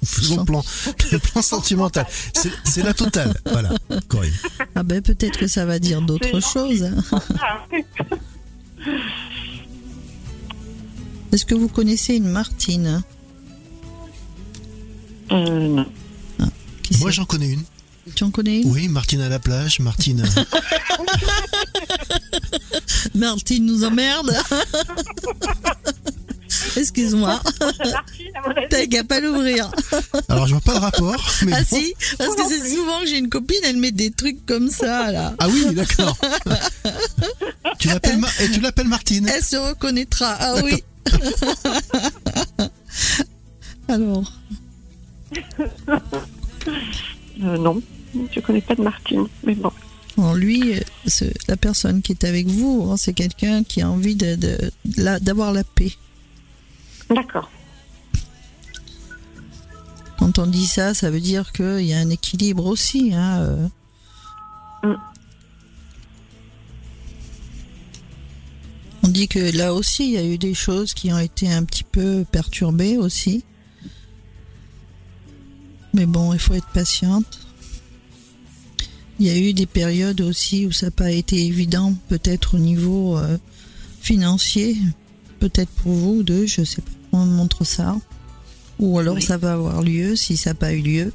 [0.05, 0.65] faisons le plan,
[1.13, 2.07] le plan sentimental.
[2.35, 3.35] C'est c'est la totale.
[3.51, 3.71] Voilà,
[4.09, 4.33] Corinne.
[4.75, 6.91] Ah ben peut-être que ça va dire d'autres choses.
[11.33, 13.03] Est-ce que vous connaissez une Martine?
[15.31, 15.87] Euh, non.
[16.83, 17.63] Qui Moi j'en connais une.
[18.17, 18.69] Tu en connais une?
[18.71, 20.25] Oui, Martine à la plage, Martine.
[23.15, 24.37] Martine nous emmerde.
[26.77, 27.41] Excuse-moi,
[28.71, 29.71] t'as qu'à pas l'ouvrir.
[30.29, 31.31] Alors je vois pas le rapport.
[31.47, 31.77] Mais Ah bon.
[31.79, 35.11] si, parce que c'est souvent que j'ai une copine, elle met des trucs comme ça
[35.13, 35.35] là.
[35.39, 36.17] Ah oui, d'accord.
[37.79, 39.29] tu l'appelles Ma- et tu l'appelles Martine.
[39.29, 40.37] Elle se reconnaîtra.
[40.39, 40.83] Ah oui.
[43.89, 44.33] Alors,
[47.43, 47.81] Euh, non,
[48.33, 49.71] je connais pas de Martine, mais bon.
[50.17, 54.15] bon, lui, euh, la personne qui est avec vous, hein, c'est quelqu'un qui a envie
[54.15, 55.93] de, de- de la- d'avoir la paix.
[57.11, 57.51] D'accord.
[60.19, 63.13] Quand on dit ça, ça veut dire qu'il y a un équilibre aussi.
[63.13, 63.69] Hein, euh.
[64.85, 64.97] Mm.
[69.03, 71.65] On dit que là aussi, il y a eu des choses qui ont été un
[71.65, 73.45] petit peu perturbées aussi.
[75.95, 77.41] Mais bon, il faut être patiente.
[79.19, 82.59] Il y a eu des périodes aussi où ça n'a pas été évident, peut-être au
[82.59, 83.37] niveau euh,
[84.01, 84.77] financier,
[85.41, 87.97] peut-être pour vous deux, je sais pas on montre ça.
[88.79, 89.23] Ou alors Oui.
[89.23, 91.13] ça va avoir lieu si ça n'a pas eu lieu.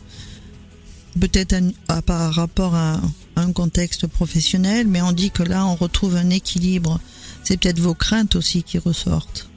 [1.19, 2.99] Peut-être un- à- par rapport à
[3.37, 6.99] un contexte professionnel, mais on dit que là on retrouve un équilibre.
[7.43, 9.47] C'est peut-être vos craintes aussi qui ressortent.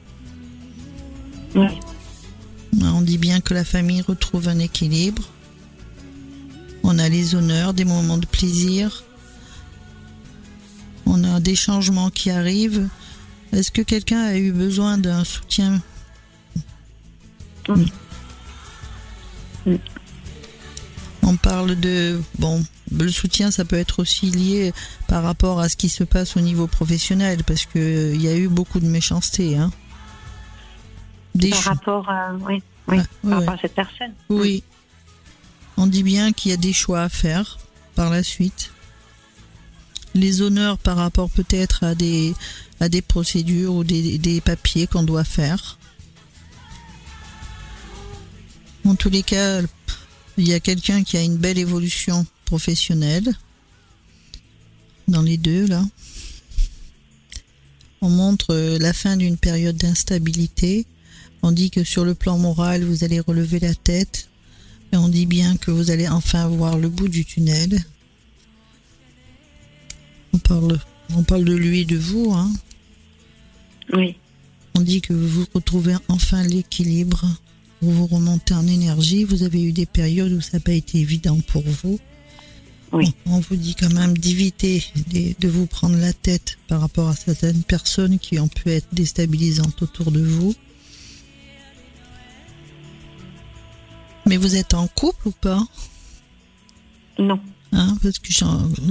[1.55, 1.67] Oui.
[2.81, 5.23] On dit bien que la famille retrouve un équilibre.
[6.83, 9.03] On a les honneurs, des moments de plaisir.
[11.05, 12.87] On a des changements qui arrivent.
[13.51, 15.81] Est-ce que quelqu'un a eu besoin d'un soutien
[17.69, 17.91] Oui.
[19.65, 19.79] Oui.
[21.23, 24.73] On parle de bon, le soutien, ça peut être aussi lié
[25.07, 28.35] par rapport à ce qui se passe au niveau professionnel, parce que il y a
[28.35, 29.71] eu beaucoup de méchanceté, hein.
[31.35, 34.13] Des Par rapport à, oui, oui, Ouais, par ouais, rapport à cette personne.
[34.29, 34.63] Oui.
[35.77, 37.59] On dit bien qu'il y a des choix à faire
[37.95, 38.71] par la suite.
[40.15, 42.33] Les honneurs par rapport peut-être à des,
[42.79, 45.77] à des procédures ou des, des papiers qu'on doit faire.
[48.89, 49.61] En tous les cas,
[50.35, 53.31] il y a quelqu'un qui a une belle évolution professionnelle.
[55.07, 55.85] Dans les deux, là.
[58.01, 60.87] On montre euh, la fin d'une période d'instabilité.
[61.43, 64.27] On dit que sur le plan moral, vous allez relever la tête.
[64.91, 67.79] Et on dit bien que vous allez enfin voir le bout du tunnel.
[70.33, 70.79] On parle,
[71.15, 72.33] on parle de lui et de vous.
[72.33, 72.51] Hein.
[73.93, 74.15] Oui.
[74.73, 77.23] On dit que vous retrouvez enfin l'équilibre.
[77.81, 79.23] Vous vous remontez en énergie.
[79.23, 81.99] Vous avez eu des périodes où ça n'a pas été évident pour vous.
[82.91, 83.13] Oui.
[83.25, 84.83] On on vous dit quand même d'éviter
[85.39, 89.81] de, vous prendre la tête par rapport à certaines personnes qui ont pu être déstabilisantes
[89.81, 90.55] autour de vous.
[94.25, 95.63] Mais vous êtes en couple ou pas?
[97.17, 97.39] Non.
[97.71, 98.33] Hein, parce que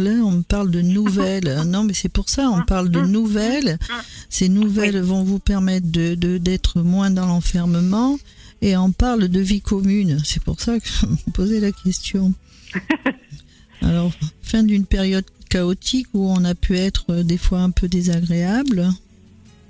[0.01, 1.63] là, on me parle de nouvelles.
[1.67, 3.79] Non, mais c'est pour ça, on parle de nouvelles.
[4.31, 8.19] Ces nouvelles vont vous permettre de d'être moins dans l'enfermement.
[8.61, 10.21] Et on parle de vie commune.
[10.25, 12.35] C'est pour ça que je me posais la question.
[13.83, 17.89] Alors, fin d'une période chaotique où on a pu être euh, des fois un peu
[17.89, 18.89] désagréable.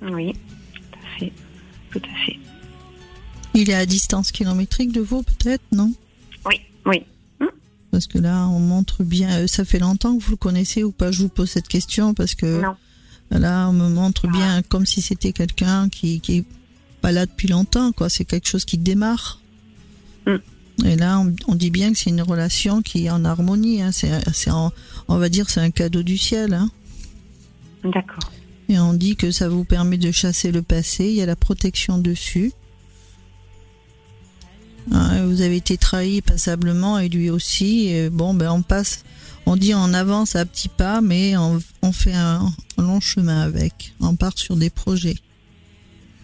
[0.01, 1.33] Oui, tout à fait.
[1.91, 2.37] Tout à fait.
[3.53, 5.93] Il est à distance kilométrique de vous, peut-être, non?
[6.45, 7.03] Oui, oui.
[7.91, 9.41] Parce que là, on montre bien.
[9.41, 11.11] Euh, ça fait longtemps que vous le connaissez ou pas?
[11.11, 12.75] Je vous pose cette question parce que non.
[13.31, 16.45] là, on me montre bien comme si c'était quelqu'un qui,
[17.01, 18.09] pas là depuis longtemps, quoi.
[18.09, 19.39] C'est quelque chose qui démarre.
[20.25, 20.37] Mm.
[20.85, 23.81] Et là, on, dit bien que c'est une relation qui est en harmonie.
[23.81, 23.91] Hein.
[23.91, 24.11] C'est,
[24.51, 26.53] on va dire, c'est un cadeau du ciel.
[26.53, 26.69] Hein.
[27.83, 28.31] D'accord.
[28.69, 31.05] Et on dit que ça vous permet de chasser le passé.
[31.05, 32.53] Il y a la protection dessus.
[34.91, 37.93] Ah, vous avez été trahi passablement et lui aussi.
[38.11, 39.03] bon, ben on passe,
[39.45, 41.59] on dit on avance à petits pas, mais on,
[41.91, 43.93] fait un, long chemin avec.
[43.99, 45.17] On part sur des projets.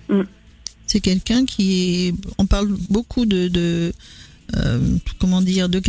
[0.10, 0.22] Mm.
[0.88, 2.14] C'est quelqu'un qui est.
[2.38, 3.94] On parle beaucoup de.
[4.56, 5.82] euh, comment dire de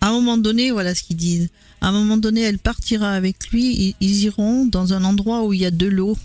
[0.00, 1.50] À un moment donné, voilà ce qu'ils disent.
[1.80, 3.94] À un moment donné, elle partira avec lui.
[4.00, 6.16] ils iront dans un endroit où il y a de l'eau.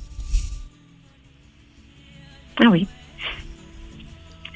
[2.58, 2.88] Ah oui.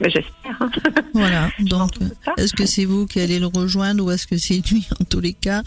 [0.01, 0.57] J'espère.
[0.59, 0.69] Hein.
[1.13, 1.49] Voilà.
[1.59, 1.91] Donc,
[2.37, 5.19] est-ce que c'est vous qui allez le rejoindre ou est-ce que c'est lui En tous
[5.19, 5.63] les cas,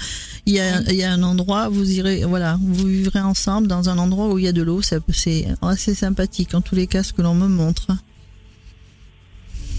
[0.47, 3.89] il y a, il y a un endroit, vous irez, voilà, vous vivrez ensemble dans
[3.89, 4.81] un endroit où il y a de l'eau.
[4.83, 6.55] C'est assez sympathique.
[6.55, 7.89] En tous les cas, ce que l'on me montre.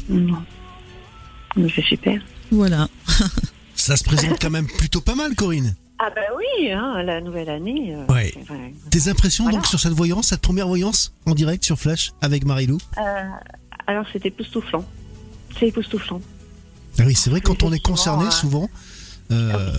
[0.10, 0.44] Non.
[1.56, 2.22] C'est super.
[2.52, 2.88] Voilà.
[3.76, 5.76] Ça se présente quand même plutôt pas mal, Corinne.
[6.00, 7.96] Ah ben oui, hein, la nouvelle année.
[7.96, 8.34] Euh, ouais.
[8.90, 12.78] Tes impressions donc sur cette voyance, cette première voyance en direct sur Flash avec Marilou
[12.98, 13.24] euh,
[13.88, 14.86] alors c'était époustouflant.
[15.58, 16.22] C'est époustouflant.
[17.00, 18.70] Ah oui, c'est vrai, quand on est concerné, euh, souvent,
[19.32, 19.72] euh,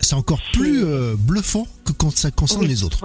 [0.00, 2.98] c'est encore plus euh, bluffant que quand ça concerne les autres.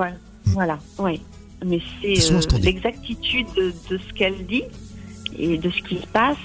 [0.46, 1.22] Voilà, oui.
[1.66, 4.64] Mais c'est l'exactitude de, ce qu'elle dit
[5.38, 6.38] et de ce qui se passe.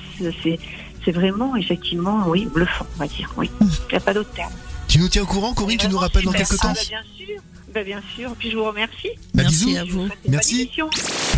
[1.04, 3.32] C'est vraiment, effectivement, oui, bluffant, on va dire.
[3.36, 4.52] Oui, il n'y a pas d'autre terme.
[4.88, 7.40] Tu nous tiens au courant, Corinne Tu nous rappelles dans quelques temps Bien sûr.
[7.74, 8.36] Bah, bien sûr.
[8.38, 9.08] Puis je vous remercie.
[9.34, 10.08] Bah, Merci à vous.
[10.28, 10.70] Merci.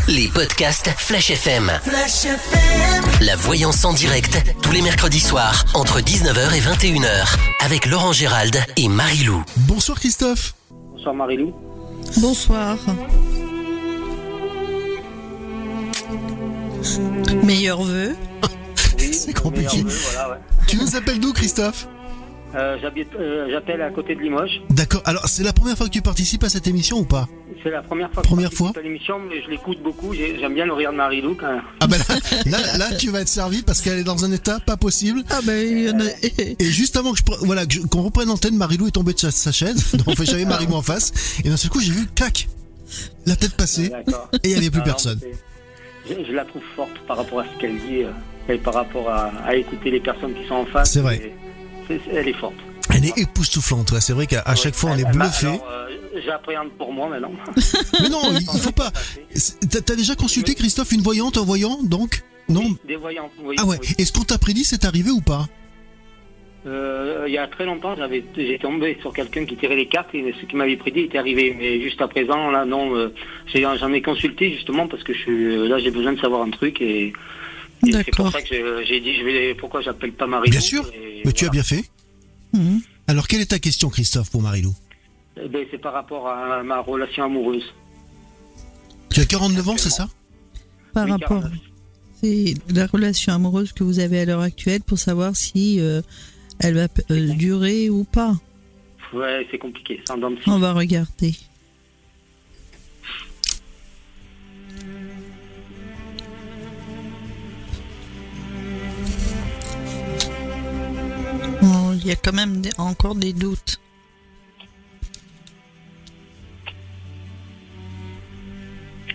[0.07, 1.73] Les podcasts Flash FM.
[1.83, 3.05] Flash FM.
[3.23, 8.63] La voyance en direct tous les mercredis soirs entre 19h et 21h avec Laurent Gérald
[8.77, 9.43] et Marie-Lou.
[9.67, 10.55] Bonsoir Christophe.
[10.71, 11.55] Bonsoir Marie-Lou.
[12.19, 12.77] Bonsoir.
[17.43, 18.15] Meilleur vœu.
[19.13, 19.85] C'est compliqué.
[20.69, 21.89] Tu nous appelles d'où Christophe?
[22.55, 22.79] Euh,
[23.19, 24.63] euh, j'appelle à côté de Limoges.
[24.71, 25.03] D'accord.
[25.05, 27.29] Alors, c'est la première fois que tu participes à cette émission ou pas
[27.63, 28.23] C'est la première fois.
[28.23, 28.73] Première fois.
[28.77, 30.15] À l'émission, mais je l'écoute beaucoup.
[30.15, 31.37] J'aime bien le rire de Marie-Lou.
[31.39, 31.61] Quand...
[31.81, 31.99] Ah ben
[32.47, 35.23] là, là, tu vas être servi parce qu'elle est dans un état pas possible.
[35.31, 36.03] Ah ben.
[36.59, 39.93] Et juste avant que je, voilà, qu'on reprenne l'antenne, Marie-Lou est tombée de sa, chaise.
[40.07, 41.41] Donc, fait, j'avais Marie-Lou en face.
[41.45, 42.49] Et d'un seul coup, j'ai vu, clac,
[43.27, 43.91] la tête passée.
[44.43, 45.21] et il n'y avait plus personne.
[46.09, 48.11] Je, la trouve forte par rapport à ce qu'elle dit euh,
[48.49, 50.93] et par rapport à, écouter les personnes qui sont en face.
[50.93, 51.35] C'est vrai.
[51.91, 52.55] Elle est forte.
[52.95, 55.47] Elle est époustouflante, c'est vrai qu'à chaque fois on est bluffé.
[55.49, 55.89] Euh,
[56.25, 57.33] j'appréhende pour moi maintenant.
[58.01, 58.91] Mais non, il faut pas.
[59.71, 62.23] T'as déjà consulté Christophe une voyante, un voyant donc?
[62.49, 62.77] Non?
[62.87, 63.57] des voyantes, oui.
[63.59, 63.79] Ah ouais.
[63.99, 65.47] Est-ce qu'on t'a prédit c'est arrivé ou pas?
[66.67, 70.13] Euh, il y a très longtemps, j'avais, j'ai tombé sur quelqu'un qui tirait les cartes
[70.15, 71.55] et ce qui m'avait prédit était arrivé.
[71.57, 73.15] Mais juste à présent, là, non, euh,
[73.55, 76.81] j'en ai consulté justement parce que je suis, là, j'ai besoin de savoir un truc
[76.81, 77.13] et,
[77.83, 80.51] c'est pour ça que j'ai dit, je vais, pourquoi j'appelle pas Marie.
[80.51, 80.91] Bien sûr,
[81.25, 81.85] mais tu as bien fait.
[82.53, 82.81] Mhm.
[83.09, 84.75] Alors, quelle est ta question, Christophe, pour Marilou
[85.37, 87.73] eh ben, C'est par rapport à ma relation amoureuse.
[89.11, 90.09] Tu as 49 ans, c'est ça
[90.93, 91.45] Par rapport.
[92.23, 96.01] C'est la relation amoureuse que vous avez à l'heure actuelle pour savoir si euh,
[96.59, 98.35] elle va euh, durer ou pas.
[99.13, 100.01] Ouais, c'est compliqué.
[100.47, 101.35] On va regarder.
[111.95, 113.81] Il y a quand même encore des doutes.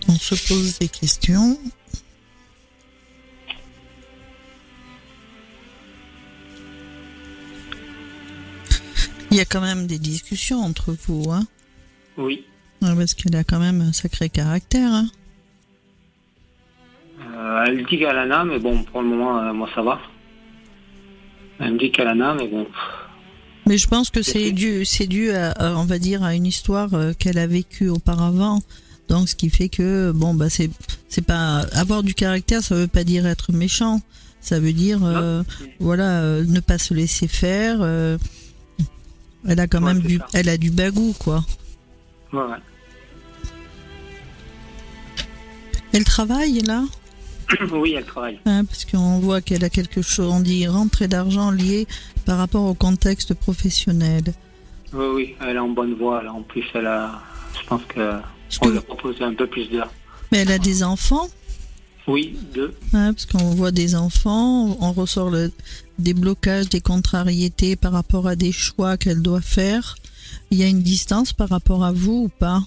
[0.08, 1.58] On se pose des questions.
[9.30, 11.46] Il y a quand même des discussions entre vous, hein
[12.18, 12.44] Oui.
[12.80, 14.92] Parce qu'elle a quand même un sacré caractère.
[14.92, 15.06] Hein
[17.22, 20.00] euh, elle dit qu'elle en a, mais bon, pour le moment, euh, moi ça va.
[21.62, 22.66] Elle me dit qu'elle en a, mais bon.
[23.66, 26.92] Mais je pense que c'est dû, c'est dû à, on va dire, à une histoire
[26.94, 28.60] euh, qu'elle a vécue auparavant.
[29.08, 30.70] Donc, ce qui fait que, bon, bah, c'est,
[31.08, 34.00] c'est pas avoir du caractère, ça veut pas dire être méchant.
[34.40, 35.44] Ça veut dire, euh,
[35.78, 37.82] voilà, euh, ne pas se laisser faire.
[39.46, 41.44] Elle a quand même du, elle a du bagou, quoi.
[42.32, 42.40] Ouais.
[45.92, 46.82] Elle travaille là?
[47.72, 48.38] Oui, elle travaille.
[48.44, 51.86] parce qu'on voit qu'elle a quelque chose, on dit rentrée d'argent liée
[52.24, 54.22] par rapport au contexte professionnel.
[54.92, 56.22] Oui, oui, elle est en bonne voie.
[56.22, 56.32] Là.
[56.32, 57.20] En plus, elle a,
[57.60, 58.18] je pense que
[58.62, 59.92] on lui a proposé un peu plus d'heures.
[60.30, 61.28] Mais elle a des enfants
[62.06, 62.74] Oui, deux.
[62.92, 65.50] parce qu'on voit des enfants, on ressort le
[65.98, 69.94] déblocage des contrariétés par rapport à des choix qu'elle doit faire.
[70.50, 72.62] Il y a une distance par rapport à vous ou pas?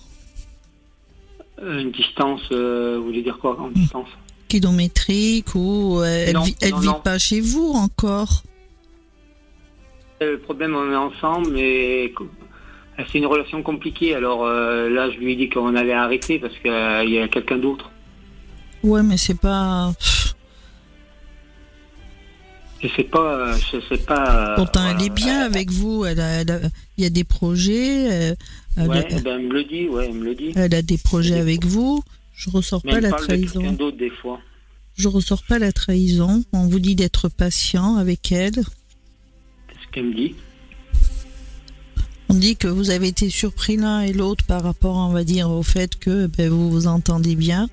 [1.62, 4.08] Euh, Une distance, euh, vous voulez dire quoi en distance?
[4.48, 8.44] Kilométrique ou euh, elle, vit, elle vit pas chez vous encore?
[10.22, 12.14] Le problème, on est ensemble, mais
[12.98, 14.16] c'est une relation compliquée.
[14.16, 17.92] Alors là, je lui ai dit qu'on allait arrêter parce qu'il y a quelqu'un d'autre.
[18.84, 19.94] Ouais, mais c'est pas.
[22.82, 24.54] Je sais pas, je sais pas.
[24.56, 26.06] Pourtant, elle est bien avec vous.
[26.06, 28.12] Elle il y a des projets.
[28.12, 28.36] Euh,
[28.78, 30.54] elle, ouais, ben, elle me le dit, ouais, elle me le dit.
[30.56, 32.04] Elle a des projets avec vous.
[32.36, 33.74] Je ressors pas la trahison.
[33.74, 34.39] d'autre des fois.
[34.98, 36.43] Je ressors pas la trahison.
[36.54, 38.54] On vous dit d'être patient avec elle.
[38.54, 40.36] Qu'est-ce qu'elle me dit?
[42.30, 45.50] On dit que vous avez été surpris l'un et l'autre par rapport, on va dire,
[45.50, 47.69] au fait que ben, vous vous entendez bien.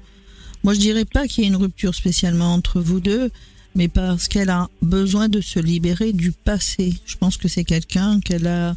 [0.62, 3.30] Moi, je dirais pas qu'il y ait une rupture spécialement entre vous deux,
[3.74, 6.94] mais parce qu'elle a besoin de se libérer du passé.
[7.06, 8.76] Je pense que c'est quelqu'un qu'elle a,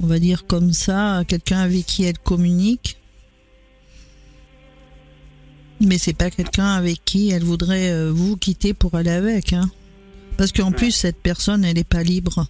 [0.00, 2.99] on va dire comme ça, quelqu'un avec qui elle communique.
[5.80, 9.70] Mais c'est pas quelqu'un avec qui elle voudrait euh, vous quitter pour aller avec, hein.
[10.36, 12.46] Parce qu'en plus, cette personne, elle n'est pas libre.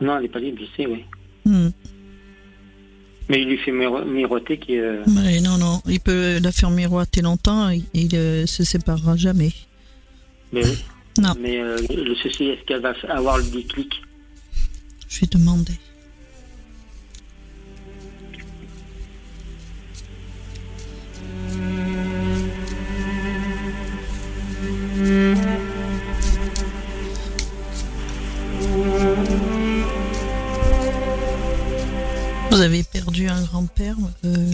[0.00, 1.04] Non, elle n'est pas libre, je sais, oui.
[1.44, 1.70] Hmm.
[3.28, 4.78] Mais il lui fait miroiter qui.
[4.78, 5.02] Euh...
[5.06, 9.52] non, non, il peut la faire miroiter longtemps, il, il euh, se séparera jamais.
[10.52, 10.62] Mais
[11.18, 11.34] Non.
[11.38, 14.02] Mais euh, le souci, est-ce qu'elle va avoir le déclic?
[15.08, 15.72] Je vais demander.
[32.50, 34.52] Vous avez perdu un grand-père, euh,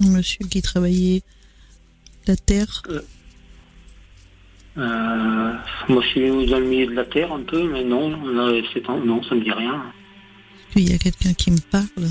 [0.00, 1.22] un monsieur qui travaillait
[2.26, 2.82] la terre.
[2.88, 3.00] Euh,
[4.78, 5.52] euh,
[5.88, 8.12] moi, je suis dans le milieu de la terre un peu, mais non,
[8.72, 9.92] c'est non, ça me dit rien.
[10.76, 12.10] Il y a quelqu'un qui me parle?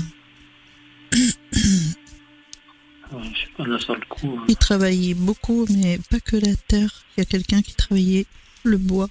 [3.56, 4.38] Pas, coup.
[4.38, 4.44] Hein.
[4.48, 7.04] Il travaillait beaucoup, mais pas que la terre.
[7.16, 8.26] Il y a quelqu'un qui travaillait
[8.62, 9.08] le bois.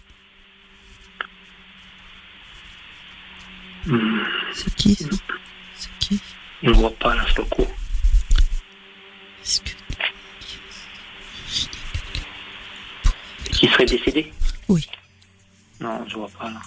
[3.86, 4.20] Hmm.
[4.54, 5.10] C'est qui ça?
[5.76, 6.20] C'est qui?
[6.62, 7.68] Je ne vois pas la seule coup.
[9.44, 9.72] Est-ce que
[13.52, 14.34] Qui serait décédé?
[14.68, 14.88] Oui.
[15.80, 16.62] Non, je vois pas là.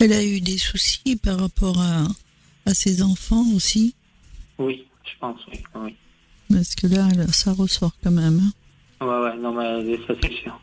[0.00, 2.04] Elle a eu des soucis par rapport à,
[2.66, 3.94] à ses enfants aussi?
[4.58, 5.62] Oui, je pense, oui.
[5.74, 5.96] oui.
[6.50, 8.40] Parce que là, ça ressort quand même.
[9.00, 9.06] Hein?
[9.06, 10.60] Ouais, ouais, non, mais ça c'est sûr.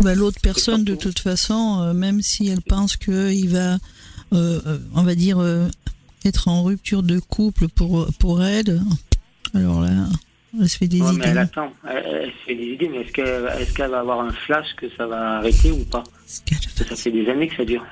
[0.00, 4.78] Bah, L'autre personne, de toute façon, euh, même si elle pense qu'il va, euh, euh,
[4.94, 5.42] on va dire,
[6.24, 8.80] être en rupture de couple pour, pour elle,
[9.54, 9.90] alors là,
[10.58, 11.18] elle se fait des idées.
[11.18, 14.20] Mais elle attend, elle, se fait des idées, mais est-ce qu'elle est qu'elle va avoir
[14.20, 16.04] un flash que ça va arrêter ou pas?
[16.26, 17.84] Ça fait des années que ça dure.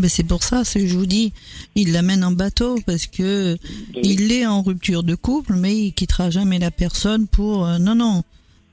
[0.00, 1.32] Ben c'est pour ça, je vous dis,
[1.74, 3.58] il l'amène en bateau parce que
[4.02, 7.66] il est en rupture de couple, mais il quittera jamais la personne pour.
[7.66, 8.22] Euh, non, non,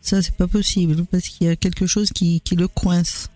[0.02, 3.30] ça c'est pas possible parce qu'il y a quelque chose qui, qui le coince.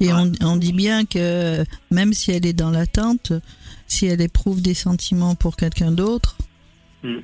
[0.00, 3.32] Et on, on, dit bien que même si elle est dans l'attente,
[3.88, 6.38] si elle éprouve des sentiments pour quelqu'un d'autre,
[7.02, 7.18] hmm.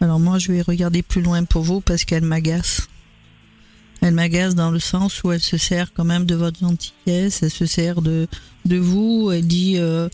[0.00, 2.88] Alors moi, je vais regarder plus loin pour vous parce qu'elle m'agace.
[4.00, 7.50] Elle m'agace dans le sens où elle se sert quand même de votre gentillesse, elle
[7.50, 8.26] se sert de,
[8.64, 9.76] de vous, elle dit...
[9.78, 10.08] Euh,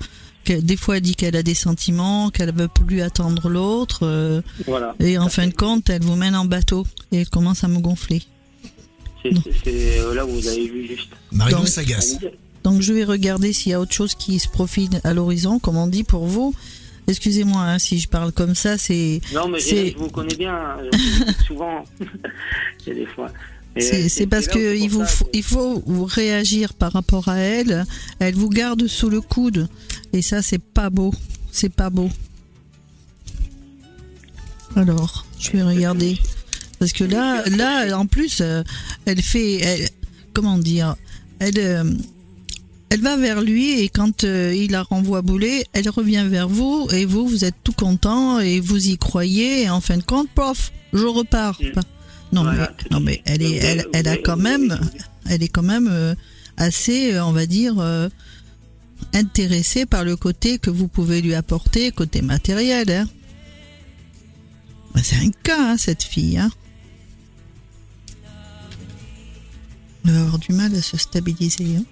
[0.47, 4.01] des fois, elle dit qu'elle a des sentiments, qu'elle veut plus attendre l'autre.
[4.03, 4.94] Euh, voilà.
[5.01, 7.79] Et en fin de compte, elle vous mène en bateau et elle commence à me
[7.79, 8.23] gonfler.
[9.23, 11.09] C'est euh, là où vous avez vu juste.
[11.33, 12.18] Marie s'agace.
[12.62, 15.77] Donc je vais regarder s'il y a autre chose qui se profile à l'horizon, comme
[15.77, 16.55] on dit pour vous.
[17.07, 19.20] Excusez-moi hein, si je parle comme ça, c'est.
[19.33, 20.77] Non, mais je vous connais bien,
[21.47, 21.85] souvent.
[22.87, 23.31] Il des fois.
[23.81, 27.85] C'est parce que il, vous faut, il faut réagir par rapport à elle.
[28.20, 29.68] Elle vous garde sous le coude.
[30.12, 31.12] Et ça, c'est pas beau.
[31.51, 32.11] C'est pas beau.
[34.77, 36.18] Alors, je vais regarder.
[36.79, 38.62] Parce que là, là, en plus, euh,
[39.07, 39.57] elle fait.
[39.57, 39.89] Elle,
[40.33, 40.97] comment dire
[41.39, 41.59] Elle.
[41.59, 41.85] Euh,
[42.91, 46.87] elle va vers lui et quand euh, il la renvoie bouler, elle revient vers vous
[46.93, 50.29] et vous, vous êtes tout content et vous y croyez et en fin de compte,
[50.31, 51.61] prof, je repars.
[51.61, 51.81] Mm.
[52.35, 52.59] Non, mais,
[52.91, 54.78] non mais elle, est, elle, elle a quand même,
[55.30, 56.16] elle est quand même
[56.57, 57.76] assez, on va dire,
[59.12, 62.91] intéressée par le côté que vous pouvez lui apporter, côté matériel.
[62.91, 63.09] Hein.
[64.95, 66.39] Bah, c'est un cas, hein, cette fille.
[66.39, 66.51] Hein.
[70.05, 71.76] Elle va avoir du mal à se stabiliser.
[71.76, 71.85] Hein.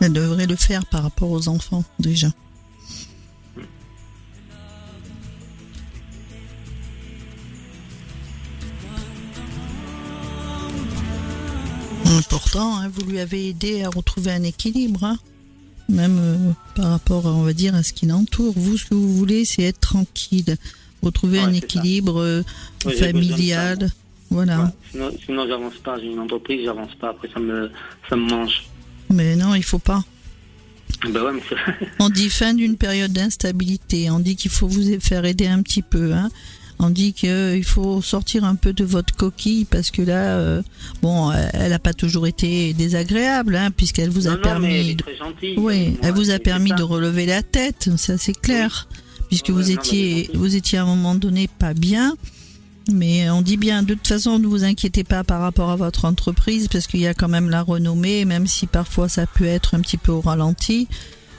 [0.00, 2.28] Elle devrait le faire par rapport aux enfants, déjà.
[12.28, 15.18] Pourtant, hein, vous lui avez aidé à retrouver un équilibre, hein.
[15.88, 18.52] même euh, par rapport, on va dire, à ce qui l'entoure.
[18.56, 20.56] Vous, ce que vous voulez, c'est être tranquille,
[21.02, 22.42] retrouver un équilibre euh,
[22.98, 23.90] familial.
[24.30, 24.72] Voilà.
[24.92, 25.98] Sinon, j'avance pas.
[26.00, 27.10] J'ai une entreprise, j'avance pas.
[27.10, 27.70] Après, ça me,
[28.08, 28.64] ça me mange.
[29.10, 30.04] Mais non, il faut pas.
[31.02, 31.42] Ben ouais,
[31.98, 34.10] on dit fin d'une période d'instabilité.
[34.10, 36.14] On dit qu'il faut vous faire aider un petit peu.
[36.14, 36.30] Hein.
[36.78, 40.62] On dit qu'il faut sortir un peu de votre coquille parce que là, euh,
[41.02, 44.94] bon, elle n'a pas toujours été désagréable, hein, puisqu'elle vous a permis.
[44.94, 45.04] de...
[45.58, 48.88] Oui, elle vous a permis de relever la tête, ça c'est clair,
[49.28, 52.14] puisque vous étiez, vous étiez à un moment donné pas bien.
[52.92, 56.04] Mais on dit bien, de toute façon, ne vous inquiétez pas par rapport à votre
[56.04, 59.74] entreprise, parce qu'il y a quand même la renommée, même si parfois ça peut être
[59.74, 60.86] un petit peu au ralenti.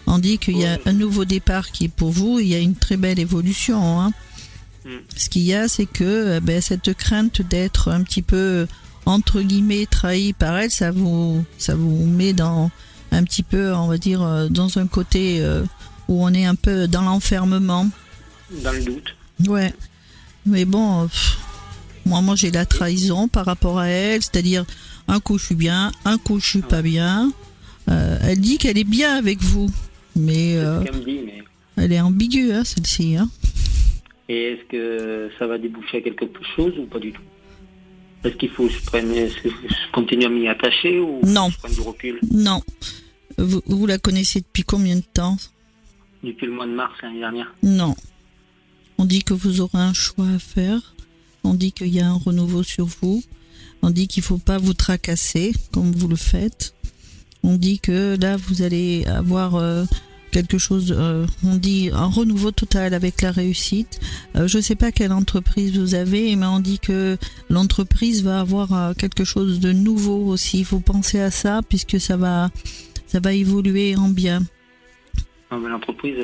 [0.07, 2.59] On dit qu'il y a un nouveau départ qui est pour vous, il y a
[2.59, 4.01] une très belle évolution.
[4.01, 4.13] Hein.
[5.15, 8.67] Ce qu'il y a, c'est que eh ben, cette crainte d'être un petit peu
[9.05, 12.69] entre guillemets trahi par elle, ça vous, ça vous met dans
[13.11, 15.63] un petit peu, on va dire, euh, dans un côté euh,
[16.09, 17.87] où on est un peu dans l'enfermement.
[18.63, 19.15] Dans le doute.
[19.47, 19.73] Ouais.
[20.45, 21.09] Mais bon,
[22.05, 24.65] moi, moi j'ai la trahison par rapport à elle, c'est-à-dire
[25.07, 27.31] un coup je suis bien, un coup je suis pas bien.
[27.89, 29.69] Euh, elle dit qu'elle est bien avec vous,
[30.15, 30.57] mais,
[31.77, 33.15] elle est ambiguë, hein, celle-ci.
[33.15, 33.29] Hein.
[34.29, 36.25] Et est-ce que ça va déboucher à quelque
[36.55, 37.21] chose ou pas du tout?
[38.23, 39.13] Est-ce qu'il faut que je, prenne,
[39.93, 41.49] continue à m'y attacher ou non.
[41.49, 42.19] je prenne du recul?
[42.31, 42.61] Non.
[43.37, 45.37] Vous, vous, la connaissez depuis combien de temps?
[46.23, 47.53] Depuis le mois de mars l'année dernière.
[47.63, 47.95] Non.
[48.97, 50.95] On dit que vous aurez un choix à faire.
[51.43, 53.23] On dit qu'il y a un renouveau sur vous.
[53.81, 56.73] On dit qu'il ne faut pas vous tracasser comme vous le faites.
[57.43, 59.85] On dit que là, vous allez avoir euh,
[60.31, 63.99] quelque chose, euh, on dit un renouveau total avec la réussite.
[64.35, 67.17] Euh, je ne sais pas quelle entreprise vous avez, mais on dit que
[67.49, 70.59] l'entreprise va avoir euh, quelque chose de nouveau aussi.
[70.59, 72.49] Il faut penser à ça puisque ça va,
[73.05, 74.41] ça va évoluer en bien.
[75.51, 76.17] L'entreprise,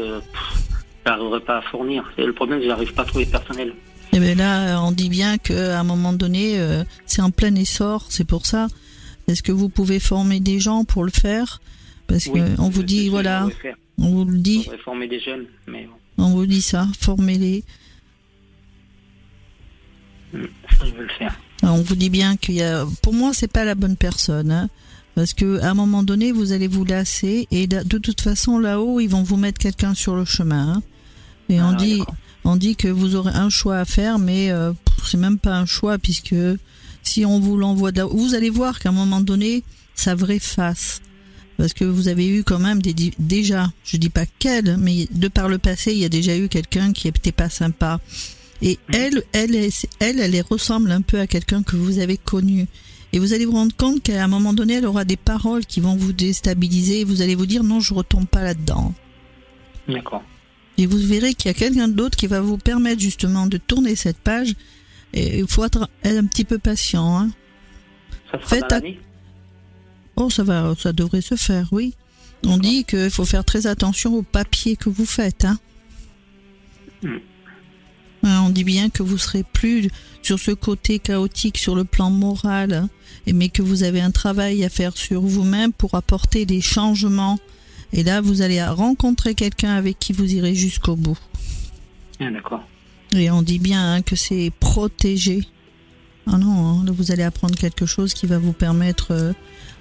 [1.05, 2.03] n'arriverait pas à fournir.
[2.17, 3.73] Et le problème, je n'arrive pas à trouver personnel.
[4.11, 6.59] Et eh bien là, on dit bien qu'à un moment donné,
[7.07, 8.67] c'est en plein essor, c'est pour ça.
[9.27, 11.61] Est-ce que vous pouvez former des gens pour le faire?
[12.07, 13.47] Parce qu'on vous dit, voilà,
[13.97, 14.65] on vous le dit.
[14.71, 15.87] On former des jeunes, mais
[16.17, 17.63] On vous dit ça, formez-les.
[20.33, 20.45] Hmm,
[20.83, 21.39] je veux le faire.
[21.61, 22.85] on vous dit bien qu'il y a.
[23.01, 24.51] Pour moi, c'est pas la bonne personne.
[24.51, 24.69] Hein,
[25.15, 28.99] parce que à un moment donné, vous allez vous lasser et de toute façon, là-haut,
[28.99, 30.73] ils vont vous mettre quelqu'un sur le chemin.
[30.75, 30.83] Hein.
[31.49, 32.01] et on ah, dit,
[32.45, 34.73] on dit que vous aurez un choix à faire, mais euh,
[35.05, 36.35] c'est même pas un choix puisque
[37.03, 39.63] si on vous l'envoie, vous allez voir qu'à un moment donné,
[39.93, 41.01] sa vraie face
[41.57, 45.27] parce que vous avez eu quand même des, déjà, je dis pas qu'elle, mais de
[45.27, 47.99] par le passé, il y a déjà eu quelqu'un qui n'était pas sympa.
[48.61, 49.55] Et elle, elle,
[49.99, 52.67] elle, elle, ressemble un peu à quelqu'un que vous avez connu.
[53.11, 55.81] Et vous allez vous rendre compte qu'à un moment donné, elle aura des paroles qui
[55.81, 58.93] vont vous déstabiliser et vous allez vous dire non, je retombe pas là-dedans.
[59.87, 60.23] D'accord.
[60.77, 63.95] Et vous verrez qu'il y a quelqu'un d'autre qui va vous permettre justement de tourner
[63.95, 64.55] cette page.
[65.13, 67.19] Et il faut être un petit peu patient.
[67.19, 67.29] Hein.
[68.31, 68.95] Ça sera Faites
[70.15, 71.95] Oh, ça va, ça devrait se faire, oui.
[72.45, 75.45] On dit qu'il faut faire très attention au papier que vous faites.
[75.45, 75.57] Hein.
[77.01, 77.19] Hmm.
[78.23, 79.89] On dit bien que vous serez plus
[80.21, 82.89] sur ce côté chaotique sur le plan moral, hein,
[83.27, 87.37] mais que vous avez un travail à faire sur vous-même pour apporter des changements.
[87.91, 91.19] Et là, vous allez rencontrer quelqu'un avec qui vous irez jusqu'au bout.
[92.19, 92.63] Ah, d'accord.
[93.13, 95.45] Et on dit bien hein, que c'est protégé.
[96.25, 99.33] Ah non, là, vous allez apprendre quelque chose qui va vous permettre euh,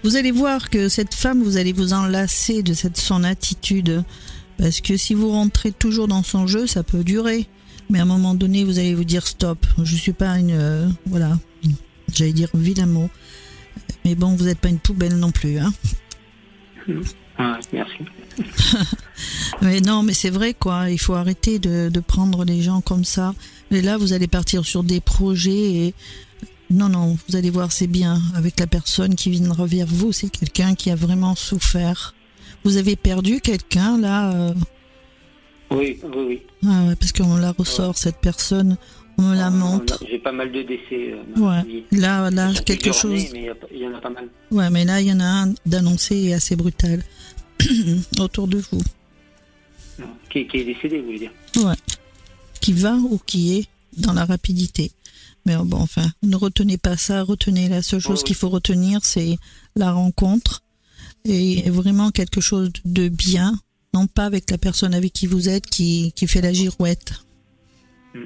[0.02, 4.02] vous allez voir que cette femme, vous allez vous enlacer de cette son attitude.
[4.58, 7.46] Parce que si vous rentrez toujours dans son jeu, ça peut durer.
[7.90, 9.66] Mais à un moment donné, vous allez vous dire stop.
[9.82, 11.38] Je suis pas une, euh, voilà,
[12.12, 13.10] j'allais dire vilain mot.
[14.04, 15.72] Mais bon, vous n'êtes pas une poubelle non plus, hein.
[17.72, 17.96] merci.
[19.62, 20.90] mais non, mais c'est vrai quoi.
[20.90, 23.34] Il faut arrêter de, de prendre les gens comme ça.
[23.70, 25.94] Mais là, vous allez partir sur des projets et
[26.72, 28.20] non, non, vous allez voir, c'est bien.
[28.34, 32.14] Avec la personne qui viendra vers vous, c'est quelqu'un qui a vraiment souffert.
[32.64, 34.54] Vous avez perdu quelqu'un là euh?
[35.70, 36.42] Oui, oui, oui.
[36.66, 38.76] Ah parce qu'on la ressort, cette personne.
[39.18, 40.02] On me la montre.
[40.08, 41.12] J'ai pas mal de décès.
[41.12, 41.84] Euh, ouais.
[41.92, 43.26] Là, là, quelque chose.
[43.32, 44.28] mais il y en a pas mal.
[44.50, 47.02] Ouais, mais là, il y en a un d'annoncé assez brutal
[48.18, 48.82] autour de vous.
[50.30, 51.30] Qui, est décédé, vous voulez dire?
[51.56, 51.74] Ouais.
[52.60, 53.68] Qui va ou qui est
[53.98, 54.92] dans la rapidité.
[55.46, 59.36] Mais bon, enfin, ne retenez pas ça, retenez la seule chose qu'il faut retenir, c'est
[59.74, 60.62] la rencontre
[61.24, 63.54] et vraiment quelque chose de bien,
[63.94, 67.12] non pas avec la personne avec qui vous êtes qui, qui fait la girouette.
[68.14, 68.24] Hmm.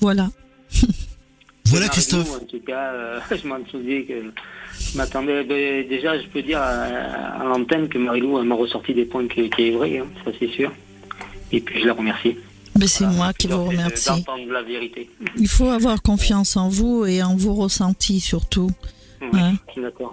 [0.00, 0.30] Voilà.
[1.66, 2.30] voilà Christophe.
[2.42, 4.32] En tout cas, euh, je m'en souviens que
[4.92, 5.44] je m'attendais.
[5.44, 9.68] Ben, déjà, je peux dire à, l'antenne que Marilou m'a ressorti des points qui, qui
[9.68, 10.72] est vrai, hein, ça c'est sûr.
[11.52, 12.36] Et puis je la remercie.
[12.78, 14.24] Mais c'est moi qui vous remercie.
[14.48, 15.08] La vérité.
[15.36, 18.70] Il faut avoir confiance en vous et en vos ressentis surtout.
[19.32, 19.54] Hein?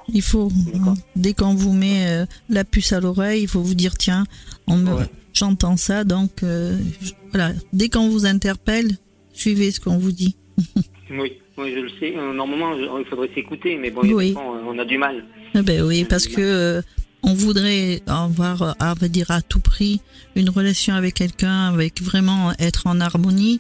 [0.09, 3.73] Il faut, hein, dès qu'on vous met euh, la puce à l'oreille, il faut vous
[3.73, 4.25] dire tiens,
[5.33, 6.77] j'entends ça, donc euh,
[7.31, 7.53] voilà.
[7.73, 8.89] Dès qu'on vous interpelle,
[9.33, 10.35] suivez ce qu'on vous dit.
[11.09, 12.17] oui, oui, je le sais.
[12.17, 15.23] Euh, normalement, il faudrait s'écouter, mais bon, on a du mal.
[15.55, 16.81] Eh ben oui, parce que
[17.27, 19.99] on voudrait avoir, à dire à tout prix,
[20.35, 23.59] une relation avec quelqu'un, avec vraiment être en harmonie.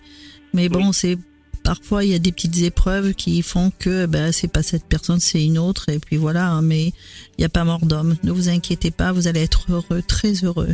[0.53, 1.17] Mais bon, c'est
[1.65, 5.19] parfois il y a des petites épreuves qui font que ben c'est pas cette personne,
[5.19, 5.89] c'est une autre.
[5.89, 8.15] Et puis voilà, hein, mais il n'y a pas mort d'homme.
[8.23, 10.69] Ne vous inquiétez pas, vous allez être heureux, très heureux.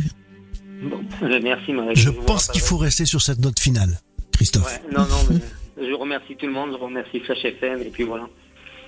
[0.84, 1.96] Bon, euh, merci Marie.
[1.96, 3.98] Je pense qu'il faut rester sur cette note finale,
[4.30, 4.80] Christophe.
[4.92, 5.40] non, non, mais
[5.88, 8.28] je remercie tout le monde, je remercie Flash FM et puis voilà.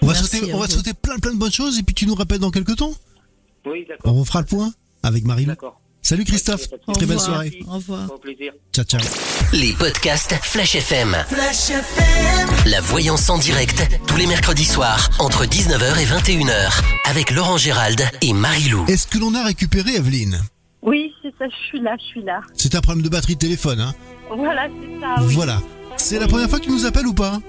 [0.00, 2.14] On va, souhaiter, on va souhaiter plein plein de bonnes choses et puis tu nous
[2.14, 2.92] rappelles dans quelques temps?
[3.66, 4.14] Oui, d'accord.
[4.14, 5.46] On fera le point avec Marie.
[5.46, 5.80] D'accord.
[6.02, 7.58] Salut Christophe, très belle soirée.
[7.68, 8.08] Au revoir.
[8.12, 8.52] Au plaisir.
[8.72, 9.00] Ciao, ciao.
[9.52, 11.16] Les podcasts Flash FM.
[11.28, 12.70] Flash FM.
[12.70, 18.00] La voyance en direct, tous les mercredis soirs, entre 19h et 21h, avec Laurent Gérald
[18.22, 18.84] et Marie-Lou.
[18.86, 20.40] Est-ce que l'on a récupéré Evelyne?
[20.82, 22.40] Oui, c'est ça, je suis là, je suis là.
[22.54, 23.92] C'est un problème de batterie de téléphone, hein
[24.30, 25.34] Voilà, c'est ça, oui.
[25.34, 25.60] Voilà.
[25.96, 27.40] C'est la première fois que tu nous appelles ou pas?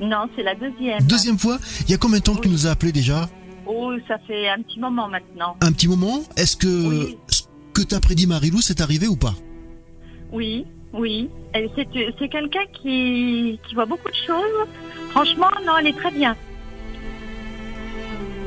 [0.00, 1.00] Non, c'est la deuxième.
[1.04, 3.30] Deuxième fois Il y a combien de temps que tu nous as appelé déjà?
[3.74, 5.56] Oh, ça fait un petit moment maintenant.
[5.60, 7.42] Un petit moment Est-ce que ce
[7.72, 9.34] que t'as prédit Marilou, c'est arrivé ou pas?
[10.30, 11.30] Oui, oui.
[11.54, 14.68] C'est quelqu'un qui, qui voit beaucoup de choses.
[15.10, 16.36] Franchement, non, elle est très bien.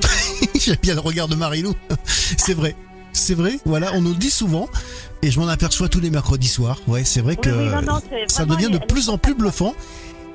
[0.55, 1.73] J'aime bien le regard de Marilou.
[2.05, 2.75] c'est vrai.
[3.13, 4.67] C'est vrai, voilà, on nous le dit souvent
[5.21, 6.81] et je m'en aperçois tous les mercredis soirs.
[6.85, 7.49] Ouais, c'est vrai que
[8.27, 9.73] ça devient de plus en plus bluffant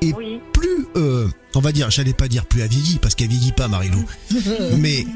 [0.00, 0.12] et
[0.52, 3.68] plus, euh, on va dire, j'allais pas dire plus elle vieillit parce qu'elle vieillit pas,
[3.68, 4.04] Marilou,
[4.78, 5.06] mais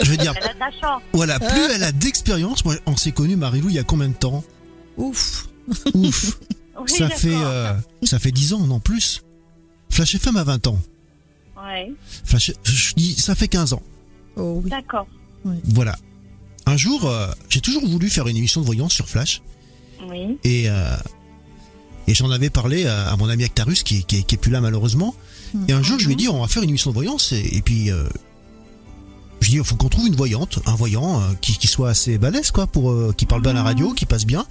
[0.00, 0.34] je veux dire,
[1.12, 2.64] voilà, plus elle a d'expérience.
[2.64, 4.44] Moi, on s'est connu, Marilou, il y a combien de temps?
[4.96, 5.48] Ouf,
[5.94, 6.38] ouf.
[6.86, 7.74] ça fait, euh,
[8.04, 9.22] ça fait 10 ans, non plus.
[9.90, 10.78] Flash FM a 20 ans.
[11.56, 11.92] Ouais.
[12.24, 13.82] Flash, je dis, ça fait 15 ans.
[14.36, 15.06] Oh, D'accord.
[15.64, 15.96] Voilà.
[16.66, 19.42] Un jour, euh, j'ai toujours voulu faire une émission de voyance sur Flash.
[20.08, 20.38] Oui.
[20.44, 20.68] Et
[22.08, 25.14] et j'en avais parlé à, mon ami Actarus, qui, qui, est plus là malheureusement.
[25.68, 27.32] Et un jour, je lui ai dit, on va faire une émission de voyance.
[27.32, 28.04] Et, puis, euh,
[29.40, 31.66] je lui ai dit, il faut qu'on trouve une voyante, un voyant euh, qui, qui,
[31.66, 34.46] soit assez balèze, quoi, pour euh, qui parle bien à la radio, qui passe bien.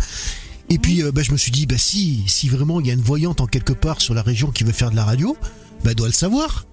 [0.70, 3.02] Et puis, bah, je me suis dit, bah, si, si vraiment il y a une
[3.02, 5.36] voyante en quelque part sur la région qui veut faire de la radio,
[5.84, 6.66] bah, elle doit le savoir.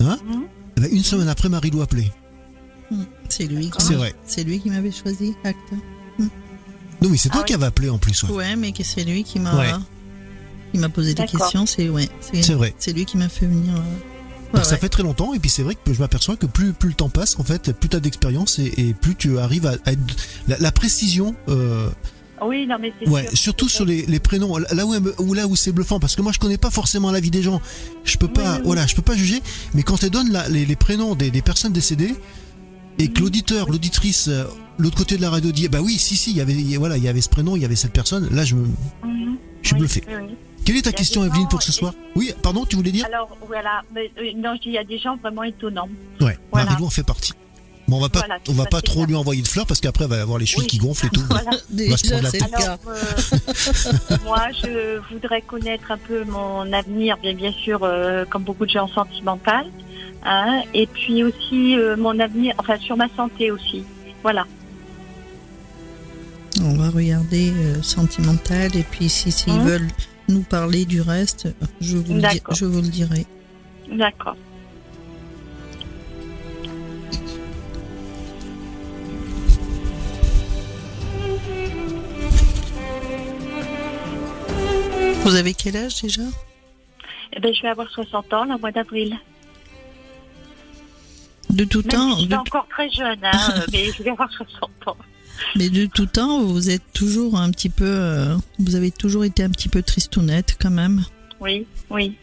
[0.00, 0.18] Hein?
[0.78, 2.10] Bah, Une semaine après, Marie-Lou appelé.
[3.28, 3.70] C'est lui.
[3.78, 4.14] C'est vrai.
[4.26, 5.58] C'est lui qui m'avait choisi, Acte.
[6.18, 8.22] Non, mais c'est toi ah qui avais appelé en plus.
[8.22, 9.80] Ouais, ouais mais c'est lui qui m'a.
[10.74, 12.74] Il m'a posé des questions, c'est ouais, c'est vrai.
[12.78, 13.74] C'est lui qui m'a fait venir.
[14.54, 16.90] Euh, ça fait très longtemps et puis c'est vrai que je m'aperçois que plus, plus
[16.90, 20.00] le temps passe en fait, plus tu as d'expérience et, plus tu arrives à, être
[20.46, 21.34] la, précision.
[21.48, 21.88] Euh,
[22.44, 24.58] oui, non mais c'est ouais, surtout sur les, les, prénoms.
[24.58, 27.30] Là où, là où c'est bluffant parce que moi je connais pas forcément la vie
[27.30, 27.60] des gens.
[28.04, 29.40] Je peux pas voilà, je peux pas juger,
[29.74, 32.14] mais quand tu donnes les, les, prénoms des, des, personnes décédées
[32.98, 34.44] et que l'auditeur, l'auditrice euh,
[34.78, 37.04] l'autre côté de la radio dit bah oui, si si, il y avait voilà, il
[37.04, 39.36] y avait ce prénom, il y avait cette personne, là je me mhm.
[39.62, 40.02] je suis bluffé.
[40.64, 43.06] Quelle est ta question, Evelyne, pour ce soir Oui, pardon, tu voulais dire?
[43.06, 43.82] Alors, voilà.
[43.96, 45.88] Euh, non, il y a des gens vraiment étonnants.
[46.20, 46.66] Ouais, voilà.
[46.66, 47.32] Marie-Lou en fait partie.
[47.88, 50.10] Bon, on va pas, on va pas trop lui envoyer de fleurs parce qu'après, elle
[50.10, 51.22] va avoir les chevilles qui gonflent et tout.
[51.28, 51.50] Voilà.
[51.68, 58.24] Déjà, Alors, euh, moi, je voudrais connaître un peu mon avenir, bien, bien sûr, euh,
[58.24, 59.66] comme beaucoup de gens sentimental.
[60.24, 63.82] Hein, et puis aussi mon avenir, enfin, sur ma santé aussi.
[64.22, 64.46] Voilà.
[66.62, 67.52] On va regarder
[67.82, 69.64] sentimental et puis si s'ils hein?
[69.64, 69.88] veulent
[70.32, 71.48] nous parler du reste,
[71.80, 72.22] je vous, le,
[72.54, 73.26] je vous le dirai.
[73.90, 74.36] D'accord.
[85.24, 86.22] Vous avez quel âge déjà?
[87.34, 89.16] Eh ben, Je vais avoir 60 ans le mois d'avril.
[91.50, 94.96] De tout temps Je suis encore très jeune, hein, mais je vais avoir 60 ans.
[95.56, 99.42] Mais de tout temps, vous êtes toujours un petit peu, euh, vous avez toujours été
[99.42, 101.04] un petit peu tristounette quand même.
[101.40, 102.16] oui, oui.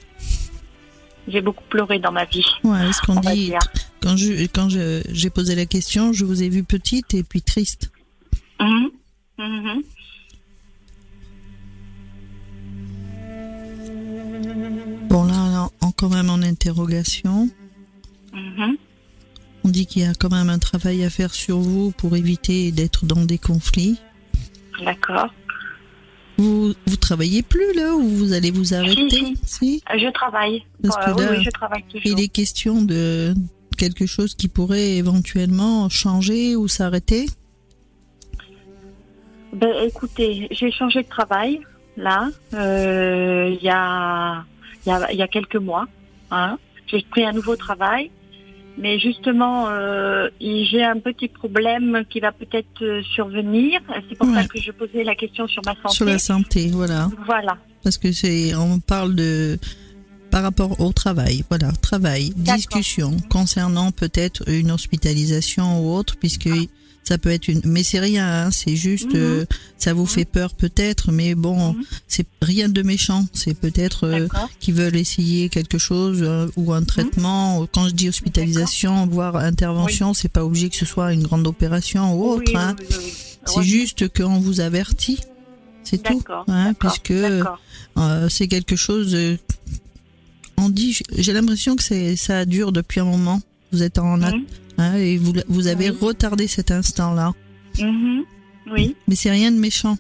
[1.28, 2.46] J'ai beaucoup pleuré dans ma vie.
[2.64, 3.54] Ouais, ce qu'on dit.
[4.02, 7.92] Quand je quand j'ai posé la question, je vous ai vu petite et puis triste.
[8.60, 8.90] Mhm,
[9.38, 9.84] mhm.
[15.08, 17.50] Bon là, on, quand même en interrogation.
[18.34, 18.78] Mhm.
[19.64, 22.72] On dit qu'il y a quand même un travail à faire sur vous pour éviter
[22.72, 24.00] d'être dans des conflits.
[24.84, 25.34] D'accord.
[26.38, 30.64] Vous vous travaillez plus là ou vous allez vous arrêter si, euh, Je travaille.
[30.82, 32.18] Parce que oui, je travaille toujours.
[32.18, 33.34] Il est question de
[33.78, 37.26] quelque chose qui pourrait éventuellement changer ou s'arrêter.
[39.52, 41.60] Ben, écoutez, j'ai changé de travail
[41.98, 44.46] là euh, il y a
[44.86, 45.88] il y a, y a quelques mois.
[46.32, 46.58] Hein.
[46.88, 48.12] J'ai pris un nouveau travail
[48.80, 53.82] mais justement, euh, j'ai un petit problème qui va peut-être euh, survenir.
[54.10, 55.96] C'est pour ça que je posais la question sur ma santé.
[55.96, 57.10] Sur la santé, voilà.
[57.26, 57.58] Voilà.
[57.84, 59.60] Parce que c'est, on parle de
[60.32, 66.50] par rapport au travail, voilà, travail, discussion concernant peut-être une hospitalisation ou autre, puisque
[67.10, 69.16] ça peut être une, mais c'est rien, hein, c'est juste, mhm.
[69.16, 69.46] euh,
[69.80, 71.84] ça vous fait peur peut-être, mais bon, mhm.
[72.08, 73.26] c'est rien de méchant.
[73.34, 74.28] C'est peut-être euh,
[74.60, 77.62] qu'ils veulent essayer quelque chose euh, ou un traitement.
[77.62, 77.68] Mhm.
[77.74, 82.14] Quand je dis hospitalisation, voire intervention, c'est pas obligé que ce soit une grande opération
[82.14, 82.56] ou autre.
[82.56, 82.76] hein.
[83.44, 85.20] C'est juste qu'on vous avertit,
[85.84, 87.14] c'est tout, hein, puisque
[88.30, 89.18] c'est quelque chose.
[90.58, 93.42] on dit, j'ai l'impression que c'est ça dure depuis un moment.
[93.72, 94.20] Vous êtes en,
[94.80, 97.34] Hein, et vous, vous avez retardé cet instant-là.
[97.80, 98.24] Mhm.
[98.72, 98.96] Oui.
[99.08, 99.98] Mais c'est rien de méchant.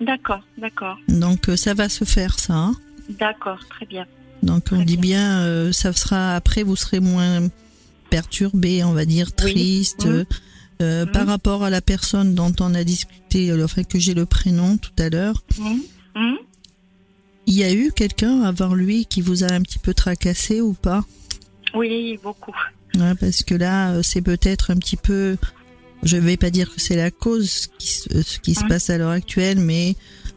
[0.00, 0.98] D'accord, d'accord.
[1.08, 2.54] Donc euh, ça va se faire, ça.
[2.54, 2.76] Hein.
[3.08, 4.06] d'accord, très bien.
[4.42, 7.48] Donc on dit bien, euh, ça sera après, vous serez moins
[8.08, 10.06] perturbé, on va dire triste.
[10.06, 10.24] Mhm.
[10.80, 11.06] Euh.
[11.06, 14.92] Par rapport à la personne dont on a discuté, fait que j'ai le prénom tout
[14.98, 15.42] à l'heure,
[17.46, 20.74] il y a eu quelqu'un avant lui qui vous a un petit peu tracassé ou
[20.74, 21.04] pas?
[21.74, 22.54] Oui, beaucoup
[23.20, 25.36] parce que là, euh, c'est peut-être un petit peu,
[26.02, 29.10] je vais pas dire que c'est la cause qui, ce qui se passe à l'heure
[29.10, 29.96] actuelle, mais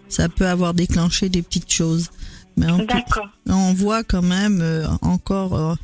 [0.09, 2.09] ça peut avoir déclenché des petites choses.
[2.57, 2.85] Mais on,
[3.47, 5.75] on voit quand même euh, encore euh,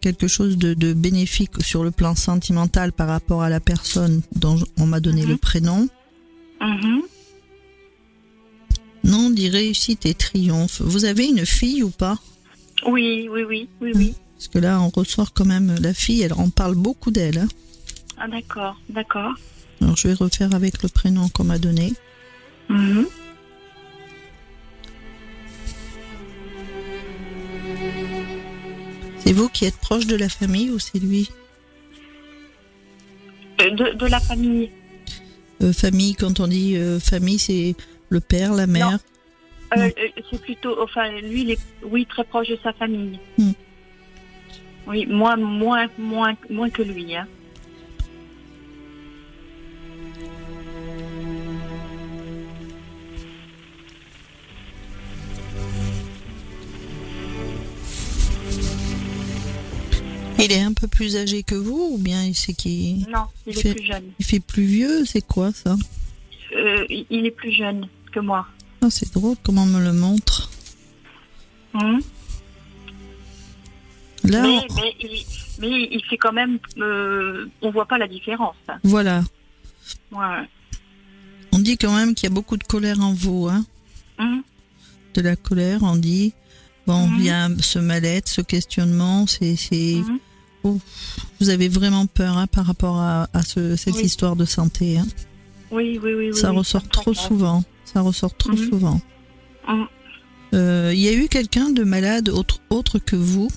[0.00, 4.86] quelque chose de, bénéfique sur le plan sentimental par rapport à la personne dont on
[4.86, 5.38] m'a donné le mhm.
[5.38, 5.88] prénom.
[6.60, 7.02] Mhm.
[9.04, 10.80] Non, on dit réussite et triomphe.
[10.80, 12.18] Vous avez une fille ou pas?
[12.86, 14.14] Oui, oui, oui, oui, oui.
[14.44, 17.38] Parce que là, on ressort quand même la fille, elle en parle beaucoup d'elle.
[17.38, 17.48] Hein.
[18.18, 19.32] Ah d'accord, d'accord.
[19.80, 21.94] Alors je vais refaire avec le prénom qu'on m'a donné.
[22.68, 23.06] Mhm.
[29.20, 31.30] C'est vous qui êtes proche de la famille ou c'est lui?
[33.62, 34.70] Euh, de, la famille.
[35.62, 37.76] Euh, famille, quand on dit euh, famille, c'est
[38.10, 38.98] le père, la mère?
[39.74, 43.18] C'est plutôt, enfin, lui, il est, oui, très proche de sa famille.
[43.38, 43.52] Hmm.
[44.86, 47.16] Oui, moi, moins, moins, moins que lui.
[47.16, 47.26] Hein.
[60.38, 63.74] Il est un peu plus âgé que vous ou bien c'est qui Non, il, est
[63.74, 64.04] plus jeune.
[64.18, 65.74] Il fait plus vieux, c'est quoi ça?
[66.54, 68.46] Euh, Il est plus jeune que moi.
[68.82, 70.50] Ah, c'est drôle comment on me le montre?
[74.24, 74.66] Hum mais,
[75.58, 76.58] mais, il, fait quand même.
[76.78, 78.56] Euh, on voit pas la différence.
[78.82, 79.22] Voilà.
[80.10, 80.48] Ouais.
[81.52, 83.48] On dit quand même qu'il y a beaucoup de colère en vous.
[83.48, 83.64] Hein
[84.18, 84.42] hum.
[85.14, 86.32] De la colère, on dit.
[86.86, 89.26] Bon, il y a ce mal-être, ce questionnement.
[89.26, 89.96] C'est.
[89.96, 90.18] Hum.
[90.64, 90.80] Oh,
[91.40, 94.98] vous avez vraiment peur hein, par rapport à, cette histoire de santé.
[94.98, 95.06] Hein
[95.70, 96.34] oui, oui, oui.
[96.34, 97.62] Ça ressort trop souvent.
[97.84, 98.56] Ça ressort trop hum.
[98.56, 99.00] souvent.
[100.54, 103.48] Euh, il y a eu quelqu'un de malade autre, autre que vous?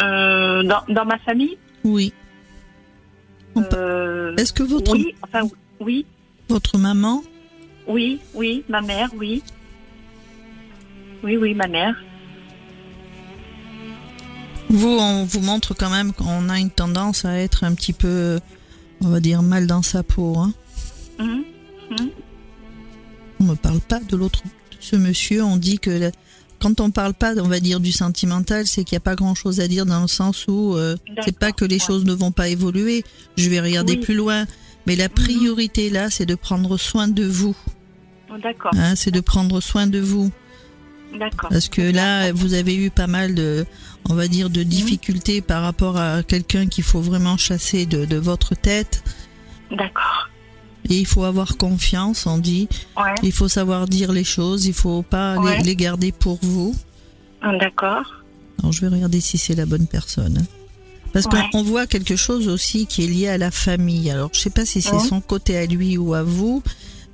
[0.00, 2.12] Euh, dans, dans, ma famille Oui.
[3.56, 4.92] Euh, Est-ce que votre...
[4.92, 5.48] Oui, enfin,
[5.80, 6.06] oui.
[6.48, 7.22] Votre maman
[7.86, 9.42] Oui, oui, ma mère, oui.
[11.22, 11.94] Oui, oui, ma mère.
[14.68, 18.40] Vous, on vous montre quand même qu'on a une tendance à être un petit peu,
[19.00, 20.36] on va dire, mal dans sa peau.
[20.38, 20.52] Hein
[21.18, 21.44] hum,
[21.90, 22.10] hum.
[23.40, 24.42] On ne parle pas de l'autre,
[24.80, 25.44] ce monsieur.
[25.44, 26.10] On dit que
[26.64, 29.34] quand on parle pas, on va dire du sentimental, c'est qu'il n'y a pas grand
[29.34, 32.32] chose à dire dans le sens où euh, c'est pas que les choses ne vont
[32.32, 33.04] pas évoluer.
[33.36, 34.46] Je vais regarder plus loin,
[34.86, 35.14] mais la mhm.
[35.14, 37.54] priorité là, c'est de prendre soin de vous.
[38.30, 38.72] Oh, d'accord.
[38.74, 40.32] Hein, c'est de prendre soin de vous.
[41.18, 41.50] D'accord.
[41.50, 43.66] Parce que là, vous avez eu pas mal de,
[44.08, 44.68] on va dire, de mhm.
[44.68, 49.04] difficultés par rapport à quelqu'un qu'il faut vraiment chasser de, votre tête.
[49.70, 50.30] D'accord.
[50.90, 52.68] Et il faut avoir confiance, on dit.
[53.22, 56.74] Il faut savoir dire les choses, il faut pas les, garder pour vous.
[57.40, 58.22] Ah, d'accord.
[58.58, 60.44] Alors je vais regarder si c'est la bonne personne.
[61.12, 64.10] Parce qu'on voit quelque chose aussi qui est lié à la famille.
[64.10, 66.62] Alors je sais pas si c'est son côté à lui ou à vous,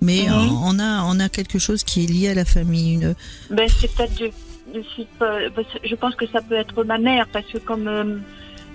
[0.00, 0.52] mais mhm.
[0.64, 2.94] on a on a quelque chose qui est lié à la famille.
[2.94, 3.14] Une...
[3.50, 4.32] Ben c'est peut-être
[4.74, 8.16] je, pense que ça peut être ma mère parce que comme euh,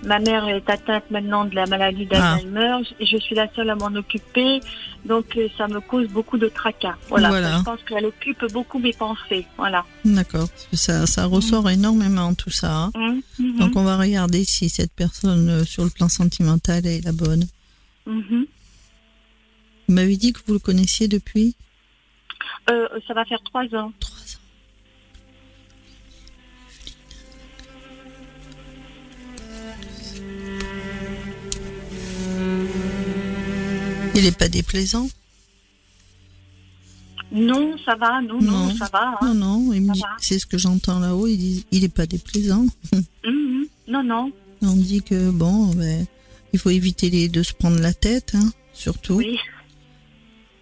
[0.04, 2.16] Ma mère est atteinte maintenant de la maladie ah.
[2.16, 4.60] d'Alzheimer et je suis la seule à m'en occuper.
[5.06, 6.96] Donc euh, ça me cause beaucoup de tracas.
[7.10, 7.58] Voilà.
[7.60, 9.46] Je pense qu'elle occupe beaucoup mes pensées.
[9.58, 9.86] Voilà.
[10.04, 10.48] D'accord.
[10.74, 12.86] Ça, ça ressort énormément tout ça.
[12.86, 12.91] Hein.
[12.96, 13.60] Mmh, mmh.
[13.60, 17.46] Donc on va regarder si cette personne euh, sur le plan sentimental est la bonne.
[18.06, 18.43] Mmh.
[19.88, 21.56] Vous m'avez dit que vous le connaissiez depuis?
[22.70, 23.91] Euh, Ça va faire trois ans.
[24.00, 24.45] Trois ans.
[34.16, 35.07] Il n'est pas déplaisant
[37.32, 39.18] Non, ça va, non, non, ça va.
[39.22, 39.34] Hein.
[39.34, 42.66] Non, non, c'est ce que j'entends là-haut, il dit, il n'est pas déplaisant.
[43.26, 43.68] Mhm.
[43.88, 44.32] non, non.
[44.61, 46.05] On dit que, bon, ben,
[46.53, 49.16] il faut éviter les, de se prendre la tête, hein, surtout.
[49.16, 49.38] Oui.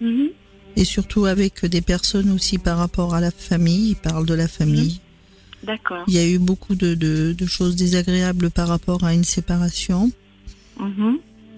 [0.02, 0.30] Mhm.
[0.76, 4.48] Et surtout avec des personnes aussi par rapport à la famille, il parle de la
[4.48, 4.94] famille.
[4.94, 5.68] Mhm.
[5.68, 6.04] D'accord.
[6.08, 10.12] Il y a eu beaucoup de, de, choses désagréables par rapport à une séparation.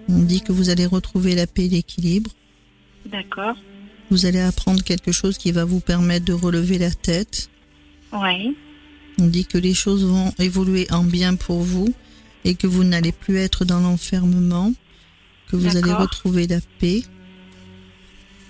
[0.07, 2.31] On dit que vous allez retrouver la paix et l'équilibre.
[3.05, 3.55] D'accord.
[4.11, 7.49] Vous allez apprendre quelque chose qui va vous permettre de relever la tête.
[8.13, 8.55] Oui.
[9.19, 11.93] On dit que les choses vont évoluer en bien pour vous
[12.43, 14.73] et que vous n'allez plus être dans l'enfermement,
[15.49, 17.01] que vous allez retrouver la paix.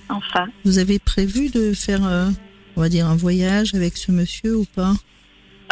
[0.10, 0.48] Enfin.
[0.66, 2.30] Vous avez prévu de faire, euh,
[2.76, 4.94] on va dire, un voyage avec ce monsieur ou pas?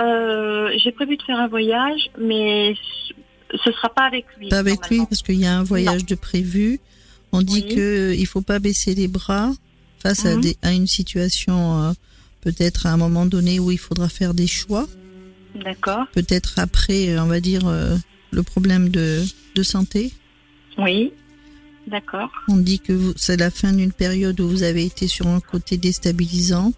[0.02, 2.76] Euh, J'ai prévu de faire un voyage, mais
[3.64, 4.50] ce sera pas avec lui.
[4.50, 6.80] Pas avec lui, parce qu'il y a un voyage de prévu.
[7.32, 9.52] On dit qu'il que il faut pas baisser les bras
[10.00, 10.42] face à, mhm.
[10.42, 11.92] des, à une situation, euh,
[12.42, 14.86] peut-être à un moment donné où il faudra faire des choix.
[15.56, 16.06] D'accord.
[16.14, 17.96] Peut-être après, euh, on va dire, euh,
[18.32, 19.24] le problème de,
[19.56, 20.12] de santé.
[20.78, 21.12] Oui.
[21.88, 22.32] D'accord.
[22.48, 25.78] On dit que c'est la fin d'une période où vous avez été sur un côté
[25.78, 26.72] déstabilisant.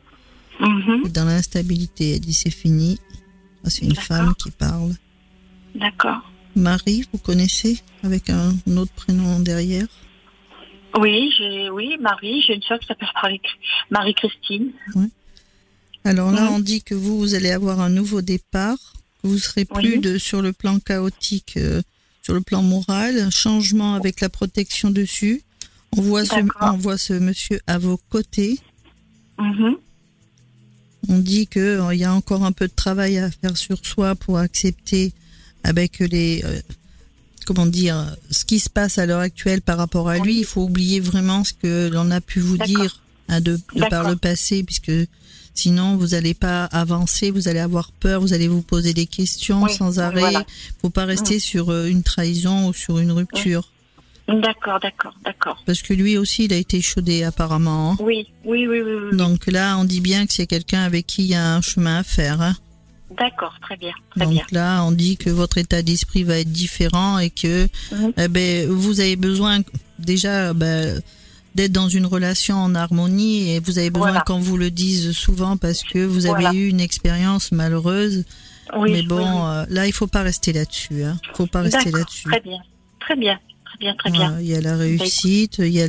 [0.60, 1.10] Mhm.
[1.10, 3.00] Dans l'instabilité, elle dit c'est fini.
[3.66, 4.94] C'est une femme qui parle.
[5.74, 6.22] D'accord.
[6.56, 9.88] Marie, vous connaissez avec un autre prénom derrière
[10.98, 12.42] Oui, j'ai oui Marie.
[12.42, 13.10] J'ai une soeur qui s'appelle
[13.92, 14.72] Marie-Christine.
[16.06, 18.78] Alors là, on dit que vous, vous allez avoir un nouveau départ.
[19.24, 21.82] Vous serez plus de sur le plan chaotique, euh,
[22.22, 25.42] sur le plan moral, un changement avec la protection dessus.
[25.98, 28.60] On voit ce, on voit ce monsieur à vos côtés.
[29.40, 29.78] Mm-hmm.
[31.10, 33.84] On dit qu'il euh, il y a encore un peu de travail à faire sur
[33.84, 35.14] soi pour accepter
[35.66, 36.62] avec les euh,
[37.46, 40.40] comment dire ce qui se passe à l'heure actuelle par rapport à lui.
[40.40, 43.60] Il faut oublier vraiment ce que l'on a pu vous dire hein, de,
[43.90, 44.92] par le passé, puisque
[45.54, 49.68] sinon vous n'allez pas avancer, vous allez avoir peur, vous allez vous poser des questions
[49.68, 50.34] sans arrêt.
[50.34, 50.44] Il ne
[50.82, 51.40] faut pas rester mm.
[51.40, 53.72] sur euh, une trahison ou sur une rupture.
[54.28, 55.62] D'accord, d'accord, d'accord.
[55.68, 57.92] Parce que lui aussi, il a été chaudé apparemment.
[57.92, 57.98] Hein.
[58.00, 61.28] Oui, oui, oui, oui, Donc là, on dit bien que c'est quelqu'un avec qui il
[61.28, 62.42] y a un chemin à faire.
[62.42, 62.56] Hein.
[63.18, 67.20] D'accord, très bien, très Donc là, on dit que votre état d'esprit va être différent
[67.20, 68.14] et que mhm.
[68.18, 69.60] eh ben, vous avez besoin
[70.00, 71.02] déjà ben,
[71.56, 75.56] d'être dans une relation en harmonie et vous avez besoin qu'on vous le dise souvent
[75.56, 78.26] parce que vous avez eu une expérience malheureuse.
[78.76, 81.04] Oui, Mais bon, euh, là, il faut pas rester là-dessus.
[81.04, 81.18] Hein.
[81.34, 82.24] faut pas rester là-dessus.
[82.24, 82.58] Très bien,
[83.00, 84.38] très bien, très bien, très bien.
[84.40, 85.88] Il y a la réussite, il y a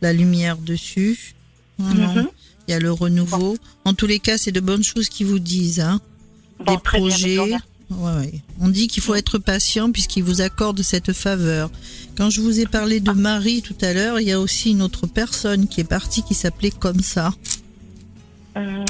[0.00, 1.34] la, lumière dessus.
[1.78, 2.28] Mhm.
[2.66, 3.58] Il y a le renouveau.
[3.84, 5.80] En tous les cas, c'est de bonnes choses qui vous disent.
[5.80, 6.00] Hein
[6.60, 7.38] des projets.
[8.60, 11.70] On dit qu'il faut être patient puisqu'il vous accorde cette faveur.
[12.16, 14.82] Quand je vous ai parlé de Marie tout à l'heure, il y a aussi une
[14.82, 17.32] autre personne qui est partie qui s'appelait comme ça.
[18.56, 18.84] Euh,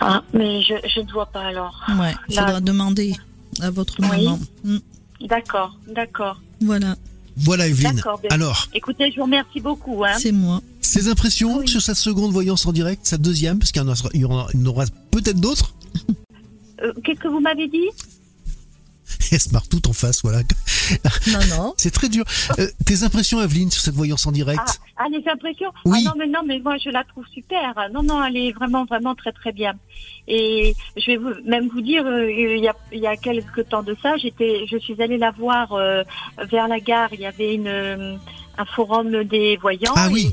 [0.00, 1.84] ah, mais je, ne vois pas alors.
[1.98, 3.14] Ouais, il faudra demander
[3.60, 4.38] à votre maman.
[4.64, 4.78] Hmm.
[5.22, 6.40] D'accord, d'accord.
[6.60, 6.96] Voilà.
[7.36, 8.02] Voilà Evelyne.
[8.30, 8.66] Alors.
[8.74, 10.04] Écoutez, je vous remercie beaucoup.
[10.04, 10.14] Hein.
[10.18, 10.60] C'est moi.
[10.90, 13.80] Ses impressions sur sa seconde voyance en direct, sa deuxième, parce qu'il
[14.20, 15.72] y en aura peut-être d'autres
[16.82, 17.86] euh, qu'est-ce que vous m'avez dit?
[19.30, 20.40] Elle se marre tout en face, voilà.
[21.28, 21.74] Non, non.
[21.76, 22.24] C'est très dur.
[22.58, 24.62] Euh, tes impressions, Evelyne, sur cette voyance en direct?
[24.66, 25.70] Ah, ah, les impressions?
[25.84, 26.02] Oui.
[26.04, 27.74] Ah non, mais non, mais moi, je la trouve super.
[27.92, 29.74] Non, non, elle est vraiment, vraiment très, très bien.
[30.32, 33.68] Et je vais vous, même vous dire, euh, il, y a, il y a quelques
[33.68, 35.76] temps de ça, j'étais, je suis allée la voir
[36.50, 37.08] vers la gare.
[37.12, 38.18] Il y avait une,
[38.58, 39.92] un forum des voyants.
[39.96, 40.32] Ah oui,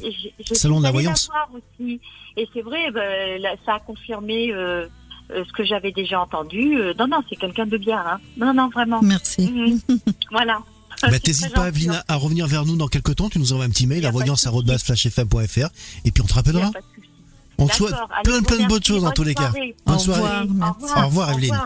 [0.53, 1.29] salon de la voyance.
[1.33, 1.99] La voir aussi.
[2.35, 4.53] Et c'est vrai, ben, ça a confirmé
[5.29, 6.79] euh, ce que j'avais déjà entendu.
[6.79, 7.97] Euh, non, non, c'est quelqu'un de bien.
[7.99, 8.17] Hein.
[8.37, 9.01] Non, non, vraiment.
[9.01, 9.51] Merci.
[9.51, 9.79] Mhm.
[10.31, 10.59] voilà.
[11.03, 13.29] Bah, T'hésites pas, Evelyne, à revenir vers nous dans quelques temps.
[13.29, 15.69] Tu nous envoies un petit mail à voyance.flashfm.fr
[16.05, 16.71] et puis on te rappellera.
[17.57, 19.51] On te souhaite plein, plein de bonnes choses dans tous les cas.
[19.85, 20.47] Bonne soirée.
[20.95, 21.59] Au revoir, Evelyne.